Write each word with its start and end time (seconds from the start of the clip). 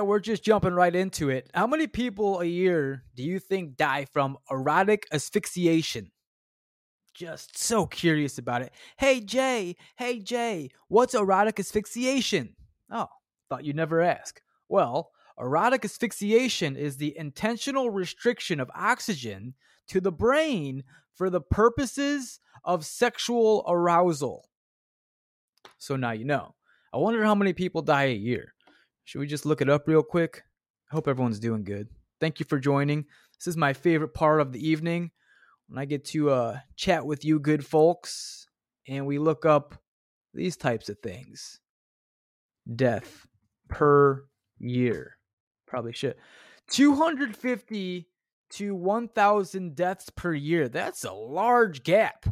Yeah, 0.00 0.04
we're 0.04 0.18
just 0.18 0.42
jumping 0.42 0.72
right 0.72 0.94
into 0.94 1.28
it. 1.28 1.50
How 1.52 1.66
many 1.66 1.86
people 1.86 2.40
a 2.40 2.46
year 2.46 3.04
do 3.16 3.22
you 3.22 3.38
think 3.38 3.76
die 3.76 4.06
from 4.06 4.38
erotic 4.50 5.06
asphyxiation? 5.12 6.10
Just 7.12 7.58
so 7.58 7.84
curious 7.84 8.38
about 8.38 8.62
it. 8.62 8.72
Hey, 8.96 9.20
Jay. 9.20 9.76
Hey, 9.96 10.20
Jay. 10.20 10.70
What's 10.88 11.12
erotic 11.12 11.60
asphyxiation? 11.60 12.56
Oh, 12.90 13.08
thought 13.50 13.66
you'd 13.66 13.76
never 13.76 14.00
ask. 14.00 14.40
Well, 14.70 15.10
erotic 15.38 15.84
asphyxiation 15.84 16.76
is 16.76 16.96
the 16.96 17.14
intentional 17.18 17.90
restriction 17.90 18.58
of 18.58 18.70
oxygen 18.74 19.52
to 19.88 20.00
the 20.00 20.12
brain 20.12 20.82
for 21.12 21.28
the 21.28 21.42
purposes 21.42 22.40
of 22.64 22.86
sexual 22.86 23.66
arousal. 23.68 24.48
So 25.76 25.96
now 25.96 26.12
you 26.12 26.24
know. 26.24 26.54
I 26.90 26.96
wonder 26.96 27.22
how 27.22 27.34
many 27.34 27.52
people 27.52 27.82
die 27.82 28.04
a 28.04 28.14
year. 28.14 28.54
Should 29.10 29.18
we 29.18 29.26
just 29.26 29.44
look 29.44 29.60
it 29.60 29.68
up 29.68 29.88
real 29.88 30.04
quick? 30.04 30.44
I 30.88 30.94
hope 30.94 31.08
everyone's 31.08 31.40
doing 31.40 31.64
good. 31.64 31.88
Thank 32.20 32.38
you 32.38 32.46
for 32.46 32.60
joining. 32.60 33.06
This 33.36 33.48
is 33.48 33.56
my 33.56 33.72
favorite 33.72 34.14
part 34.14 34.40
of 34.40 34.52
the 34.52 34.64
evening 34.64 35.10
when 35.66 35.82
I 35.82 35.84
get 35.84 36.04
to 36.10 36.30
uh, 36.30 36.58
chat 36.76 37.04
with 37.04 37.24
you, 37.24 37.40
good 37.40 37.66
folks, 37.66 38.46
and 38.86 39.06
we 39.06 39.18
look 39.18 39.44
up 39.44 39.74
these 40.32 40.56
types 40.56 40.88
of 40.88 41.00
things. 41.00 41.58
Death 42.72 43.26
per 43.68 44.26
year. 44.60 45.16
Probably 45.66 45.92
should. 45.92 46.14
250 46.70 48.06
to 48.50 48.74
1,000 48.76 49.74
deaths 49.74 50.08
per 50.10 50.32
year. 50.32 50.68
That's 50.68 51.02
a 51.02 51.12
large 51.12 51.82
gap. 51.82 52.26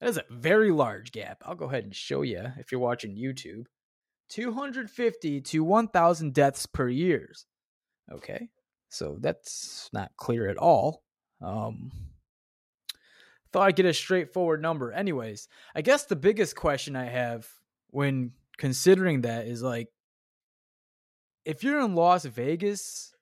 That 0.00 0.08
is 0.08 0.16
a 0.16 0.24
very 0.30 0.70
large 0.70 1.12
gap. 1.12 1.42
I'll 1.44 1.54
go 1.54 1.66
ahead 1.66 1.84
and 1.84 1.94
show 1.94 2.22
you 2.22 2.52
if 2.56 2.72
you're 2.72 2.80
watching 2.80 3.14
YouTube. 3.14 3.66
250 4.28 5.40
to 5.40 5.64
1,000 5.64 6.34
deaths 6.34 6.66
per 6.66 6.88
year. 6.88 7.32
Okay, 8.10 8.48
so 8.88 9.16
that's 9.20 9.88
not 9.92 10.12
clear 10.16 10.48
at 10.48 10.56
all. 10.56 11.02
Um, 11.40 11.92
thought 13.52 13.68
I'd 13.68 13.76
get 13.76 13.86
a 13.86 13.94
straightforward 13.94 14.62
number. 14.62 14.92
Anyways, 14.92 15.48
I 15.74 15.82
guess 15.82 16.04
the 16.04 16.16
biggest 16.16 16.56
question 16.56 16.96
I 16.96 17.06
have 17.06 17.48
when 17.90 18.32
considering 18.56 19.22
that 19.22 19.46
is 19.46 19.62
like, 19.62 19.88
if 21.44 21.62
you're 21.62 21.80
in 21.80 21.94
Las 21.94 22.24
Vegas 22.24 23.14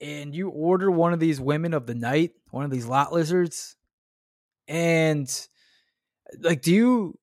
and 0.00 0.34
you 0.34 0.48
order 0.48 0.90
one 0.90 1.12
of 1.12 1.20
these 1.20 1.40
women 1.40 1.74
of 1.74 1.86
the 1.86 1.94
night, 1.94 2.32
one 2.50 2.64
of 2.64 2.70
these 2.70 2.86
lot 2.86 3.12
lizards, 3.12 3.76
and 4.66 5.48
like, 6.40 6.62
do 6.62 6.72
you 6.72 7.19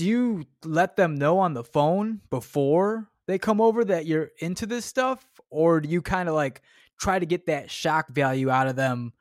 do 0.00 0.06
you 0.06 0.46
let 0.64 0.96
them 0.96 1.14
know 1.14 1.40
on 1.40 1.52
the 1.52 1.62
phone 1.62 2.22
before 2.30 3.10
they 3.26 3.36
come 3.38 3.60
over 3.60 3.84
that 3.84 4.06
you're 4.06 4.30
into 4.38 4.64
this 4.64 4.86
stuff? 4.86 5.22
Or 5.50 5.78
do 5.82 5.90
you 5.90 6.00
kind 6.00 6.26
of 6.26 6.34
like 6.34 6.62
try 6.98 7.18
to 7.18 7.26
get 7.26 7.48
that 7.48 7.70
shock 7.70 8.08
value 8.08 8.48
out 8.48 8.66
of 8.66 8.76
them 8.76 9.12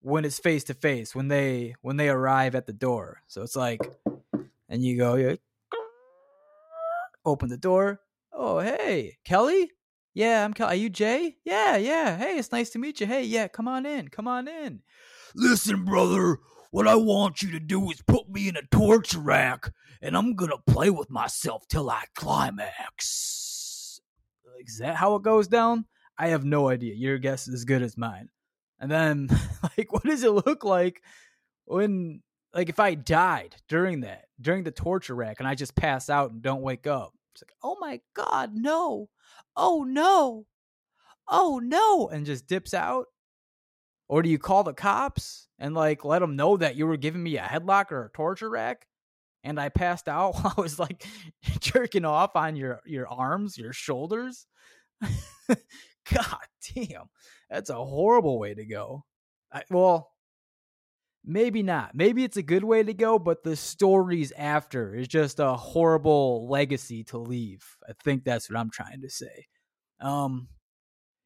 when 0.00 0.24
it's 0.24 0.38
face 0.38 0.64
to 0.64 0.74
face 0.74 1.14
when 1.14 1.28
they 1.28 1.74
when 1.82 1.98
they 1.98 2.08
arrive 2.08 2.54
at 2.54 2.64
the 2.64 2.72
door? 2.72 3.20
So 3.26 3.42
it's 3.42 3.54
like 3.54 3.80
and 4.70 4.82
you 4.82 4.96
go 4.96 5.16
you 5.16 5.36
open 7.26 7.50
the 7.50 7.58
door. 7.58 8.00
Oh 8.32 8.58
hey 8.58 9.18
kelly? 9.26 9.70
Yeah 10.14 10.46
i'm 10.46 10.54
kelly 10.54 10.72
are 10.72 10.80
you 10.80 10.88
jay? 10.88 11.36
Yeah 11.44 11.76
yeah. 11.76 12.16
Hey 12.16 12.38
it's 12.38 12.52
nice 12.52 12.70
to 12.70 12.78
meet 12.78 13.02
you. 13.02 13.06
Hey 13.06 13.24
yeah 13.24 13.48
come 13.48 13.68
on 13.68 13.84
in 13.84 14.08
come 14.08 14.26
on 14.26 14.48
in. 14.48 14.80
Listen 15.34 15.84
brother 15.84 16.38
what 16.72 16.88
I 16.88 16.96
want 16.96 17.42
you 17.42 17.50
to 17.50 17.60
do 17.60 17.90
is 17.90 18.00
put 18.00 18.30
me 18.30 18.48
in 18.48 18.56
a 18.56 18.62
torture 18.62 19.20
rack, 19.20 19.72
and 20.02 20.16
I'm 20.16 20.34
gonna 20.34 20.58
play 20.66 20.90
with 20.90 21.08
myself 21.08 21.66
till 21.68 21.88
I 21.88 22.04
climax. 22.14 24.00
Is 24.58 24.78
that 24.78 24.96
how 24.96 25.14
it 25.14 25.22
goes 25.22 25.48
down? 25.48 25.86
I 26.18 26.28
have 26.28 26.44
no 26.44 26.68
idea. 26.68 26.94
Your 26.94 27.18
guess 27.18 27.48
is 27.48 27.54
as 27.54 27.64
good 27.64 27.82
as 27.82 27.96
mine. 27.96 28.28
And 28.78 28.90
then, 28.90 29.28
like, 29.62 29.92
what 29.92 30.04
does 30.04 30.24
it 30.24 30.30
look 30.30 30.64
like 30.64 31.02
when, 31.64 32.22
like, 32.52 32.68
if 32.68 32.78
I 32.78 32.94
died 32.94 33.56
during 33.68 34.00
that, 34.00 34.26
during 34.40 34.64
the 34.64 34.70
torture 34.70 35.14
rack, 35.14 35.36
and 35.38 35.48
I 35.48 35.54
just 35.54 35.74
pass 35.74 36.10
out 36.10 36.32
and 36.32 36.42
don't 36.42 36.62
wake 36.62 36.86
up? 36.86 37.12
It's 37.34 37.42
like, 37.42 37.54
oh 37.62 37.76
my 37.80 38.00
god, 38.14 38.50
no! 38.54 39.08
Oh 39.56 39.84
no! 39.84 40.46
Oh 41.28 41.60
no! 41.62 42.08
And 42.08 42.26
just 42.26 42.46
dips 42.46 42.74
out. 42.74 43.06
Or 44.08 44.22
do 44.22 44.28
you 44.28 44.38
call 44.38 44.64
the 44.64 44.74
cops 44.74 45.48
and 45.58 45.74
like 45.74 46.04
let 46.04 46.18
them 46.18 46.36
know 46.36 46.56
that 46.58 46.76
you 46.76 46.86
were 46.86 46.98
giving 46.98 47.22
me 47.22 47.38
a 47.38 47.42
headlock 47.42 47.90
or 47.90 48.04
a 48.04 48.10
torture 48.10 48.50
rack 48.50 48.86
and 49.44 49.60
I 49.60 49.68
passed 49.68 50.08
out 50.08 50.34
while 50.42 50.54
I 50.56 50.60
was 50.60 50.78
like 50.78 51.06
jerking 51.60 52.04
off 52.04 52.36
on 52.36 52.56
your 52.56 52.80
your 52.84 53.08
arms, 53.08 53.56
your 53.58 53.72
shoulders? 53.72 54.46
God 55.48 56.46
damn. 56.74 57.08
That's 57.50 57.70
a 57.70 57.84
horrible 57.84 58.38
way 58.38 58.54
to 58.54 58.64
go. 58.64 59.04
I, 59.52 59.62
well, 59.70 60.10
maybe 61.24 61.62
not. 61.62 61.94
Maybe 61.94 62.24
it's 62.24 62.36
a 62.36 62.42
good 62.42 62.64
way 62.64 62.82
to 62.82 62.94
go, 62.94 63.18
but 63.18 63.42
the 63.42 63.56
stories 63.56 64.32
after 64.32 64.94
is 64.94 65.08
just 65.08 65.38
a 65.38 65.54
horrible 65.54 66.48
legacy 66.48 67.04
to 67.04 67.18
leave. 67.18 67.64
I 67.88 67.92
think 68.02 68.24
that's 68.24 68.50
what 68.50 68.58
I'm 68.58 68.70
trying 68.70 69.02
to 69.02 69.10
say. 69.10 69.46
Um 70.00 70.48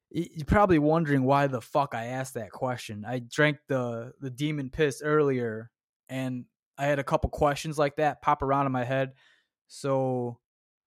you're 0.09 0.45
probably 0.45 0.79
wondering 0.79 1.23
why 1.23 1.47
the 1.47 1.61
fuck 1.61 1.93
I 1.93 2.05
asked 2.05 2.35
that 2.35 2.51
question. 2.51 3.03
I 3.05 3.19
drank 3.19 3.57
the 3.67 4.13
the 4.21 4.29
demon 4.29 4.69
piss 4.69 5.01
earlier, 5.03 5.69
and 6.07 6.45
I 6.77 6.85
had 6.85 6.99
a 6.99 7.03
couple 7.03 7.29
questions 7.29 7.77
like 7.77 7.97
that 7.97 8.21
pop 8.21 8.41
around 8.41 8.65
in 8.65 8.71
my 8.71 8.83
head. 8.83 9.13
So 9.67 10.39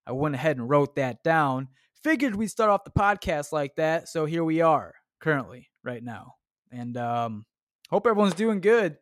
I 0.07 0.13
went 0.13 0.35
ahead 0.35 0.57
and 0.57 0.69
wrote 0.69 0.97
that 0.97 1.23
down. 1.23 1.69
Figured 2.03 2.35
we'd 2.35 2.49
start 2.49 2.71
off 2.71 2.85
the 2.85 2.91
podcast 2.91 3.53
like 3.53 3.77
that. 3.77 4.09
So 4.09 4.25
here 4.25 4.45
we 4.45 4.61
are 4.61 4.95
currently 5.21 5.69
right 5.85 6.03
now. 6.03 6.35
And 6.71 6.97
um 6.97 7.45
hope 7.91 8.07
everyone's 8.07 8.35
doing 8.35 8.61
good. 8.61 8.97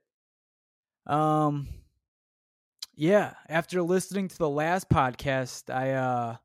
Um 1.06 1.69
yeah, 2.94 3.34
after 3.49 3.81
listening 3.82 4.28
to 4.28 4.38
the 4.38 4.49
last 4.49 4.88
podcast, 4.88 5.72
I 5.72 5.93
uh 5.93 6.37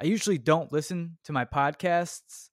I 0.00 0.04
usually 0.06 0.38
don't 0.38 0.72
listen 0.72 1.18
to 1.24 1.32
my 1.32 1.44
podcasts 1.44 2.48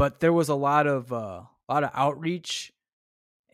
but 0.00 0.18
there 0.18 0.32
was 0.32 0.48
a 0.48 0.54
lot 0.54 0.86
of 0.86 1.12
uh, 1.12 1.42
a 1.42 1.68
lot 1.68 1.84
of 1.84 1.90
outreach, 1.92 2.72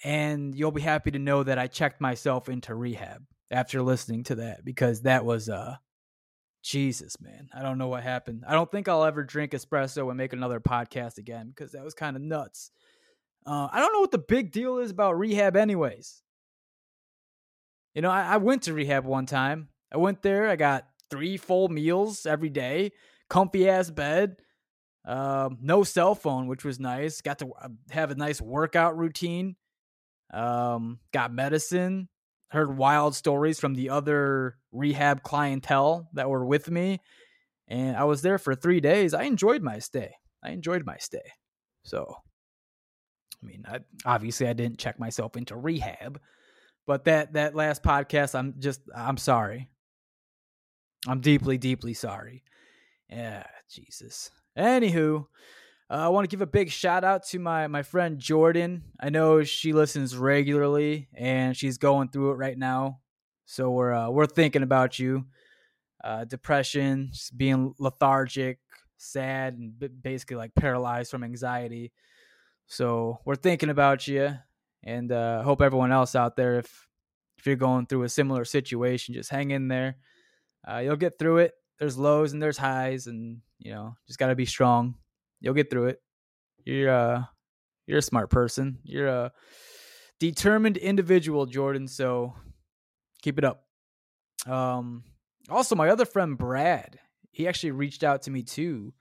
and 0.07 0.55
you'll 0.55 0.71
be 0.71 0.81
happy 0.81 1.11
to 1.11 1.19
know 1.19 1.43
that 1.43 1.59
I 1.59 1.67
checked 1.67 2.01
myself 2.01 2.49
into 2.49 2.77
rehab 2.77 3.25
after 3.51 3.83
listening 3.83 4.23
to 4.25 4.37
that 4.37 4.65
because 4.65 5.03
that 5.03 5.25
was 5.25 5.49
uh 5.49 5.77
Jesus, 6.63 7.21
man. 7.21 7.49
I 7.53 7.63
don't 7.63 7.77
know 7.79 7.89
what 7.89 8.05
happened. 8.05 8.45
I 8.47 8.55
don't 8.55 8.71
think 8.71 8.89
I'll 8.89 9.05
ever 9.05 9.25
drink 9.25 9.53
espresso 9.53 10.09
and 10.09 10.17
make 10.17 10.33
another 10.33 10.61
podcast 10.61 11.19
again 11.19 11.49
because 11.49 11.73
that 11.73 11.85
was 11.85 11.95
kind 11.95 12.17
of 12.17 12.23
nuts. 12.23 12.71
Uh, 13.45 13.69
I 13.71 13.81
don't 13.81 13.93
know 13.93 14.01
what 14.01 14.11
the 14.11 14.19
big 14.19 14.51
deal 14.51 14.79
is 14.79 14.91
about 14.91 15.19
rehab, 15.19 15.57
anyways. 15.57 16.23
You 17.95 18.03
know, 18.03 18.11
I, 18.11 18.35
I 18.35 18.37
went 18.39 18.63
to 18.63 18.75
rehab 18.75 19.05
one 19.05 19.27
time. 19.27 19.69
I 19.93 19.99
went 19.99 20.23
there. 20.23 20.49
I 20.49 20.57
got 20.57 20.89
three 21.09 21.37
full 21.37 21.69
meals 21.69 22.27
every 22.27 22.51
day, 22.51 22.91
comfy 23.31 23.69
ass 23.69 23.89
bed, 23.91 24.37
um, 25.05 25.59
no 25.61 25.85
cell 25.85 26.17
phone, 26.17 26.49
which 26.49 26.65
was 26.65 26.81
nice. 26.81 27.21
Got 27.21 27.39
to 27.41 27.53
uh, 27.53 27.69
have 27.91 28.11
a 28.11 28.17
nice 28.17 28.41
workout 28.41 28.99
routine. 28.99 29.55
Um, 30.33 30.99
got 31.13 31.33
medicine. 31.33 32.09
Heard 32.49 32.77
wild 32.77 33.15
stories 33.15 33.59
from 33.59 33.75
the 33.75 33.91
other 33.91 34.57
rehab 34.73 35.23
clientele 35.23 36.09
that 36.15 36.31
were 36.31 36.45
with 36.45 36.71
me, 36.71 37.01
and 37.67 37.97
I 37.97 38.05
was 38.05 38.23
there 38.23 38.39
for 38.39 38.55
three 38.55 38.81
days. 38.81 39.15
I 39.15 39.25
enjoyed 39.25 39.63
my 39.63 39.81
stay. 39.81 40.13
I 40.45 40.51
enjoyed 40.51 40.87
my 40.87 40.97
stay. 40.99 41.33
So, 41.83 42.17
I 43.43 43.47
mean, 43.47 43.65
I, 43.67 43.81
obviously 44.05 44.47
I 44.47 44.53
didn't 44.53 44.79
check 44.79 44.99
myself 45.01 45.37
into 45.37 45.57
rehab, 45.57 46.21
but 46.87 47.05
that 47.05 47.33
that 47.33 47.57
last 47.57 47.83
podcast, 47.83 48.37
I'm 48.37 48.55
just 48.61 48.81
I'm 48.95 49.17
sorry. 49.17 49.69
I'm 51.09 51.21
deeply, 51.21 51.59
deeply 51.59 51.95
sorry. 51.95 52.43
Yeah, 53.09 53.45
Jesus. 53.71 54.31
Anywho, 54.57 55.27
uh, 55.91 55.95
I 55.95 56.09
want 56.09 56.29
to 56.29 56.35
give 56.35 56.43
a 56.43 56.47
big 56.47 56.71
shout 56.71 57.05
out 57.05 57.27
to 57.29 57.39
my 57.39 57.67
my 57.67 57.83
friend 57.83 58.19
Jordan. 58.19 58.83
I 59.01 59.11
know 59.11 59.43
she 59.45 59.73
listens 59.73 60.17
regularly 60.17 61.09
and 61.15 61.57
she's 61.57 61.79
going 61.79 62.09
through 62.09 62.33
it 62.33 62.37
right 62.37 62.59
now. 62.59 63.01
So 63.45 63.71
we're 63.71 63.93
uh, 63.93 64.11
we're 64.11 64.27
thinking 64.27 64.63
about 64.63 64.99
you. 64.99 65.27
Uh, 66.03 66.25
depression, 66.25 67.11
just 67.13 67.37
being 67.37 67.75
lethargic, 67.79 68.59
sad, 68.97 69.55
and 69.55 70.03
basically 70.03 70.37
like 70.37 70.55
paralyzed 70.55 71.11
from 71.11 71.25
anxiety. 71.25 71.93
So 72.67 73.19
we're 73.25 73.37
thinking 73.37 73.71
about 73.71 74.07
you, 74.07 74.37
and 74.85 75.11
uh, 75.11 75.43
hope 75.43 75.63
everyone 75.63 75.93
else 75.93 76.15
out 76.15 76.37
there, 76.37 76.59
if 76.59 76.89
if 77.39 77.47
you're 77.47 77.57
going 77.57 77.87
through 77.87 78.05
a 78.05 78.09
similar 78.09 78.45
situation, 78.45 79.15
just 79.15 79.31
hang 79.31 79.51
in 79.51 79.69
there. 79.69 79.97
Uh, 80.69 80.79
you'll 80.79 80.97
get 80.97 81.19
through 81.19 81.39
it 81.39 81.55
there's 81.79 81.99
lows 81.99 82.33
and 82.33 82.43
there's 82.43 82.59
highs, 82.59 83.07
and 83.07 83.41
you 83.59 83.73
know, 83.73 83.97
just 84.07 84.19
got 84.19 84.29
to 84.29 84.35
be 84.35 84.47
strong. 84.47 84.95
You'll 85.41 85.55
get 85.55 85.71
through 85.71 85.87
it. 85.87 86.01
You're 86.65 86.91
uh, 86.91 87.23
you're 87.87 87.99
a 87.99 88.03
smart 88.03 88.31
person. 88.31 88.79
You're 88.85 89.09
a 89.09 89.33
determined 90.19 90.77
individual, 90.77 91.47
Jordan. 91.47 91.89
So 91.89 92.35
keep 93.23 93.39
it 93.39 93.45
up. 93.45 93.65
Um, 94.47 95.05
also, 95.49 95.75
my 95.75 95.89
other 95.89 96.05
friend 96.05 96.37
Brad, 96.37 96.99
he 97.31 97.47
actually 97.47 97.73
reached 97.73 98.03
out 98.03 98.23
to 98.23 98.31
me 98.31 98.43
too 98.43 98.95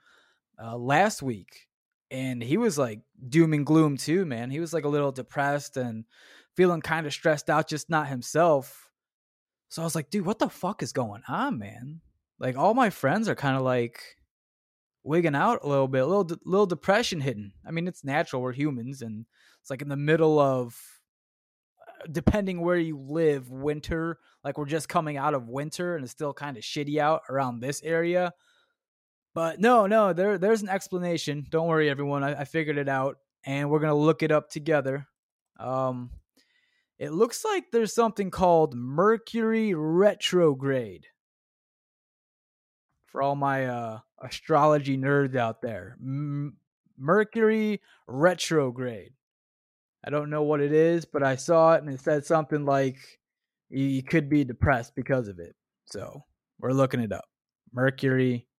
uh, 0.62 0.78
last 0.78 1.22
week, 1.22 1.68
and 2.12 2.42
he 2.42 2.58
was 2.58 2.78
like 2.78 3.02
doom 3.28 3.54
and 3.54 3.66
gloom 3.66 3.98
too, 3.98 4.26
man. 4.26 4.50
He 4.50 4.60
was 4.60 4.74
like 4.74 4.86
a 4.86 4.90
little 4.90 5.12
depressed 5.12 5.78
and 5.78 6.06
feeling 6.56 6.82
kind 6.82 7.06
of 7.06 7.14
stressed 7.14 7.50
out, 7.50 7.68
just 7.68 7.90
not 7.90 8.08
himself. 8.08 8.90
So 9.70 9.82
I 9.82 9.86
was 9.86 9.96
like, 9.96 10.10
dude, 10.10 10.26
what 10.26 10.40
the 10.40 10.50
fuck 10.50 10.84
is 10.84 10.94
going 10.94 11.24
on, 11.28 11.58
man? 11.60 12.02
Like 12.40 12.58
all 12.58 12.74
my 12.74 12.90
friends 12.90 13.28
are 13.28 13.36
kind 13.36 13.56
of 13.58 13.64
like 13.64 14.18
wigging 15.06 15.36
out 15.36 15.60
a 15.64 15.68
little 15.68 15.88
bit, 15.88 16.02
a 16.02 16.06
little 16.06 16.38
little 16.44 16.66
depression 16.66 17.22
hitting. 17.22 17.54
I 17.66 17.72
mean, 17.72 17.88
it's 17.88 18.04
natural. 18.04 18.42
We're 18.42 18.52
humans, 18.52 19.02
and 19.02 19.26
it's 19.62 19.70
like 19.70 19.82
in 19.82 19.90
the 19.90 19.96
middle 19.96 20.40
of 20.40 20.78
uh, 21.88 22.08
depending 22.12 22.62
where 22.62 22.78
you 22.78 22.98
live, 22.98 23.50
winter. 23.52 24.18
Like 24.44 24.58
we're 24.58 24.66
just 24.66 24.90
coming 24.90 25.18
out 25.18 25.34
of 25.34 25.48
winter, 25.48 25.96
and 25.96 26.04
it's 26.04 26.12
still 26.12 26.34
kind 26.34 26.58
of 26.58 26.64
shitty 26.64 26.98
out 26.98 27.22
around 27.30 27.60
this 27.60 27.82
area. 27.84 28.34
But 29.34 29.60
no, 29.60 29.86
no, 29.86 30.12
there 30.14 30.38
there's 30.38 30.62
an 30.62 30.70
explanation. 30.70 31.46
Don't 31.50 31.68
worry, 31.68 31.90
everyone. 31.90 32.24
I, 32.24 32.42
I 32.42 32.46
figured 32.46 32.78
it 32.78 32.90
out, 32.90 33.18
and 33.46 33.70
we're 33.70 33.80
gonna 33.80 33.96
look 33.96 34.24
it 34.24 34.32
up 34.32 34.50
together. 34.50 35.08
Um, 35.60 36.10
it 36.98 37.12
looks 37.12 37.44
like 37.46 37.66
there's 37.72 37.94
something 37.94 38.32
called 38.32 38.74
Mercury 38.74 39.74
retrograde 39.74 41.08
for 43.16 43.22
all 43.22 43.36
my 43.38 43.66
uh, 43.66 44.00
astrology 44.22 44.98
nerds 44.98 45.38
out 45.38 45.62
there. 45.62 45.96
M- 46.02 46.58
Mercury 46.98 47.82
retrograde. 48.08 49.14
I 50.06 50.10
don't 50.10 50.30
know 50.30 50.44
what 50.44 50.60
it 50.60 50.74
is, 50.74 51.06
but 51.06 51.24
I 51.24 51.38
saw 51.38 51.76
it 51.76 51.82
and 51.82 51.90
it 51.90 52.02
said 52.02 52.26
something 52.26 52.66
like 52.66 52.98
you 53.70 54.04
could 54.04 54.28
be 54.28 54.44
depressed 54.44 54.98
because 54.98 55.30
of 55.30 55.40
it. 55.40 55.56
So 55.86 56.26
we're 56.60 56.74
looking 56.74 57.00
it 57.00 57.14
up. 57.14 57.24
Mercury 57.74 58.50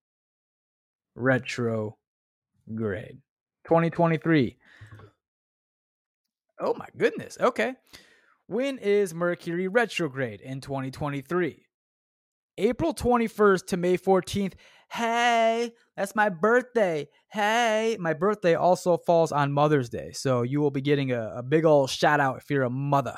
retrograde 1.14 1.98
2023. 2.66 4.56
Oh 6.60 6.72
my 6.72 6.88
goodness. 6.96 7.36
Okay. 7.38 7.74
When 8.46 8.78
is 8.78 9.12
Mercury 9.12 9.68
retrograde 9.68 10.40
in 10.40 10.62
2023? 10.62 11.65
April 12.58 12.94
21st 12.94 13.66
to 13.66 13.76
May 13.76 13.98
14th. 13.98 14.54
Hey, 14.90 15.72
that's 15.96 16.14
my 16.14 16.28
birthday. 16.28 17.08
Hey, 17.28 17.96
my 18.00 18.14
birthday 18.14 18.54
also 18.54 18.96
falls 18.96 19.32
on 19.32 19.52
Mother's 19.52 19.88
Day. 19.88 20.12
So 20.12 20.42
you 20.42 20.60
will 20.60 20.70
be 20.70 20.80
getting 20.80 21.12
a, 21.12 21.36
a 21.36 21.42
big 21.42 21.64
old 21.64 21.90
shout 21.90 22.20
out 22.20 22.38
if 22.38 22.50
you're 22.50 22.62
a 22.62 22.70
mother 22.70 23.16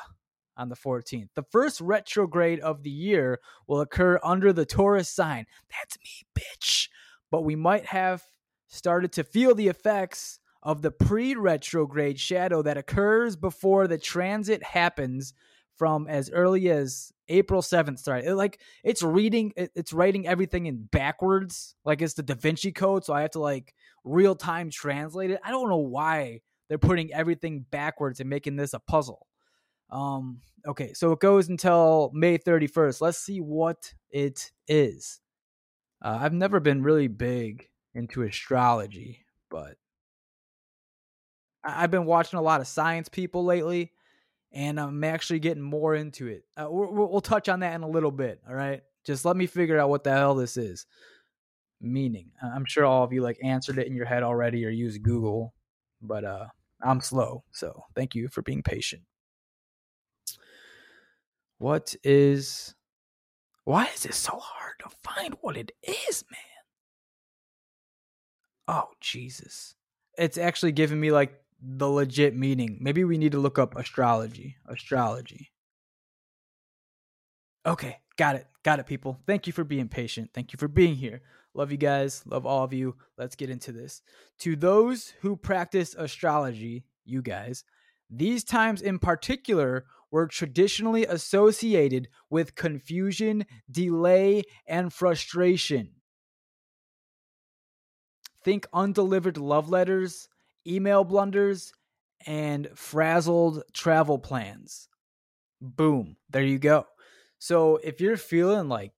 on 0.57 0.69
the 0.69 0.75
14th. 0.75 1.29
The 1.35 1.45
first 1.51 1.79
retrograde 1.79 2.59
of 2.59 2.83
the 2.83 2.89
year 2.89 3.39
will 3.67 3.81
occur 3.81 4.19
under 4.23 4.51
the 4.51 4.65
Taurus 4.65 5.09
sign. 5.09 5.45
That's 5.71 5.97
me, 5.99 6.27
bitch. 6.37 6.89
But 7.31 7.43
we 7.43 7.55
might 7.55 7.85
have 7.85 8.23
started 8.67 9.13
to 9.13 9.23
feel 9.23 9.55
the 9.55 9.69
effects 9.69 10.39
of 10.61 10.81
the 10.81 10.91
pre 10.91 11.35
retrograde 11.35 12.19
shadow 12.19 12.61
that 12.61 12.77
occurs 12.77 13.35
before 13.35 13.87
the 13.87 13.97
transit 13.97 14.61
happens 14.63 15.33
from 15.77 16.07
as 16.07 16.29
early 16.31 16.69
as 16.69 17.13
April 17.29 17.61
7th 17.61 17.99
started. 17.99 18.27
It, 18.27 18.35
like 18.35 18.59
it's 18.83 19.03
reading 19.03 19.53
it, 19.55 19.71
it's 19.75 19.93
writing 19.93 20.27
everything 20.27 20.65
in 20.65 20.83
backwards 20.83 21.75
like 21.85 22.01
it's 22.01 22.15
the 22.15 22.23
Da 22.23 22.35
Vinci 22.35 22.71
code 22.71 23.05
so 23.05 23.13
I 23.13 23.21
have 23.21 23.31
to 23.31 23.39
like 23.39 23.73
real 24.03 24.35
time 24.35 24.69
translate 24.69 25.31
it. 25.31 25.39
I 25.43 25.51
don't 25.51 25.69
know 25.69 25.77
why 25.77 26.41
they're 26.67 26.77
putting 26.77 27.13
everything 27.13 27.65
backwards 27.71 28.19
and 28.19 28.29
making 28.29 28.55
this 28.55 28.73
a 28.73 28.79
puzzle. 28.79 29.27
Um 29.89 30.41
okay, 30.67 30.93
so 30.93 31.11
it 31.11 31.19
goes 31.19 31.49
until 31.49 32.11
May 32.13 32.37
31st. 32.37 33.01
Let's 33.01 33.19
see 33.19 33.39
what 33.39 33.93
it 34.11 34.51
is. 34.67 35.19
Uh, 36.01 36.17
I've 36.21 36.33
never 36.33 36.59
been 36.59 36.83
really 36.83 37.07
big 37.07 37.67
into 37.93 38.23
astrology, 38.23 39.25
but 39.49 39.75
I've 41.63 41.91
been 41.91 42.05
watching 42.05 42.39
a 42.39 42.41
lot 42.41 42.61
of 42.61 42.67
science 42.67 43.09
people 43.09 43.43
lately 43.43 43.91
and 44.51 44.79
I'm 44.79 45.03
actually 45.03 45.39
getting 45.39 45.63
more 45.63 45.95
into 45.95 46.27
it. 46.27 46.43
Uh, 46.57 46.67
we'll, 46.69 47.21
touch 47.21 47.49
on 47.49 47.59
that 47.59 47.75
in 47.75 47.83
a 47.83 47.87
little 47.89 48.11
bit. 48.11 48.41
All 48.47 48.55
right, 48.55 48.81
just 49.05 49.25
let 49.25 49.37
me 49.37 49.45
figure 49.45 49.79
out 49.79 49.89
what 49.89 50.03
the 50.03 50.11
hell 50.11 50.35
this 50.35 50.57
is. 50.57 50.85
Meaning, 51.81 52.31
I'm 52.41 52.65
sure 52.65 52.85
all 52.85 53.03
of 53.03 53.13
you 53.13 53.21
like 53.21 53.39
answered 53.43 53.77
it 53.77 53.87
in 53.87 53.95
your 53.95 54.05
head 54.05 54.23
already 54.23 54.65
or 54.65 54.69
use 54.69 54.97
Google, 54.97 55.53
but 56.01 56.25
uh, 56.25 56.47
I'm 56.81 56.99
slow, 56.99 57.43
so 57.51 57.83
thank 57.95 58.15
you 58.15 58.27
for 58.27 58.41
being 58.41 58.63
patient. 58.63 59.03
What 61.57 61.95
is? 62.03 62.73
Why 63.65 63.87
is 63.95 64.05
it 64.05 64.13
so 64.13 64.39
hard 64.41 64.75
to 64.79 64.89
find 65.03 65.35
what 65.41 65.55
it 65.55 65.71
is, 65.83 66.23
man? 66.31 66.39
Oh 68.67 68.89
Jesus! 68.99 69.75
It's 70.17 70.37
actually 70.37 70.71
giving 70.71 70.99
me 70.99 71.11
like 71.11 71.33
the 71.61 71.89
legit 71.89 72.35
meaning. 72.35 72.77
Maybe 72.79 73.03
we 73.03 73.17
need 73.17 73.33
to 73.33 73.39
look 73.39 73.59
up 73.59 73.75
astrology. 73.75 74.57
Astrology. 74.67 75.51
Okay, 77.65 77.97
got 78.17 78.35
it. 78.35 78.47
Got 78.63 78.79
it, 78.79 78.85
people. 78.85 79.19
Thank 79.25 79.47
you 79.47 79.53
for 79.53 79.63
being 79.63 79.87
patient. 79.87 80.31
Thank 80.33 80.53
you 80.53 80.57
for 80.57 80.67
being 80.67 80.95
here. 80.95 81.21
Love 81.53 81.71
you 81.71 81.77
guys. 81.77 82.23
Love 82.25 82.45
all 82.45 82.63
of 82.63 82.73
you. 82.73 82.95
Let's 83.17 83.35
get 83.35 83.49
into 83.49 83.71
this. 83.71 84.01
To 84.39 84.55
those 84.55 85.13
who 85.21 85.35
practice 85.35 85.95
astrology, 85.95 86.85
you 87.05 87.21
guys, 87.21 87.63
these 88.09 88.43
times 88.43 88.81
in 88.81 88.99
particular 88.99 89.85
were 90.11 90.27
traditionally 90.27 91.05
associated 91.05 92.07
with 92.29 92.55
confusion, 92.55 93.45
delay, 93.69 94.43
and 94.67 94.91
frustration. 94.91 95.91
Think 98.43 98.67
undelivered 98.73 99.37
love 99.37 99.69
letters, 99.69 100.29
email 100.67 101.03
blunders, 101.03 101.73
and 102.25 102.69
frazzled 102.75 103.63
travel 103.73 104.19
plans. 104.19 104.87
Boom, 105.61 106.15
there 106.29 106.43
you 106.43 106.59
go. 106.59 106.85
So 107.39 107.77
if 107.77 108.01
you're 108.01 108.17
feeling 108.17 108.67
like 108.67 108.91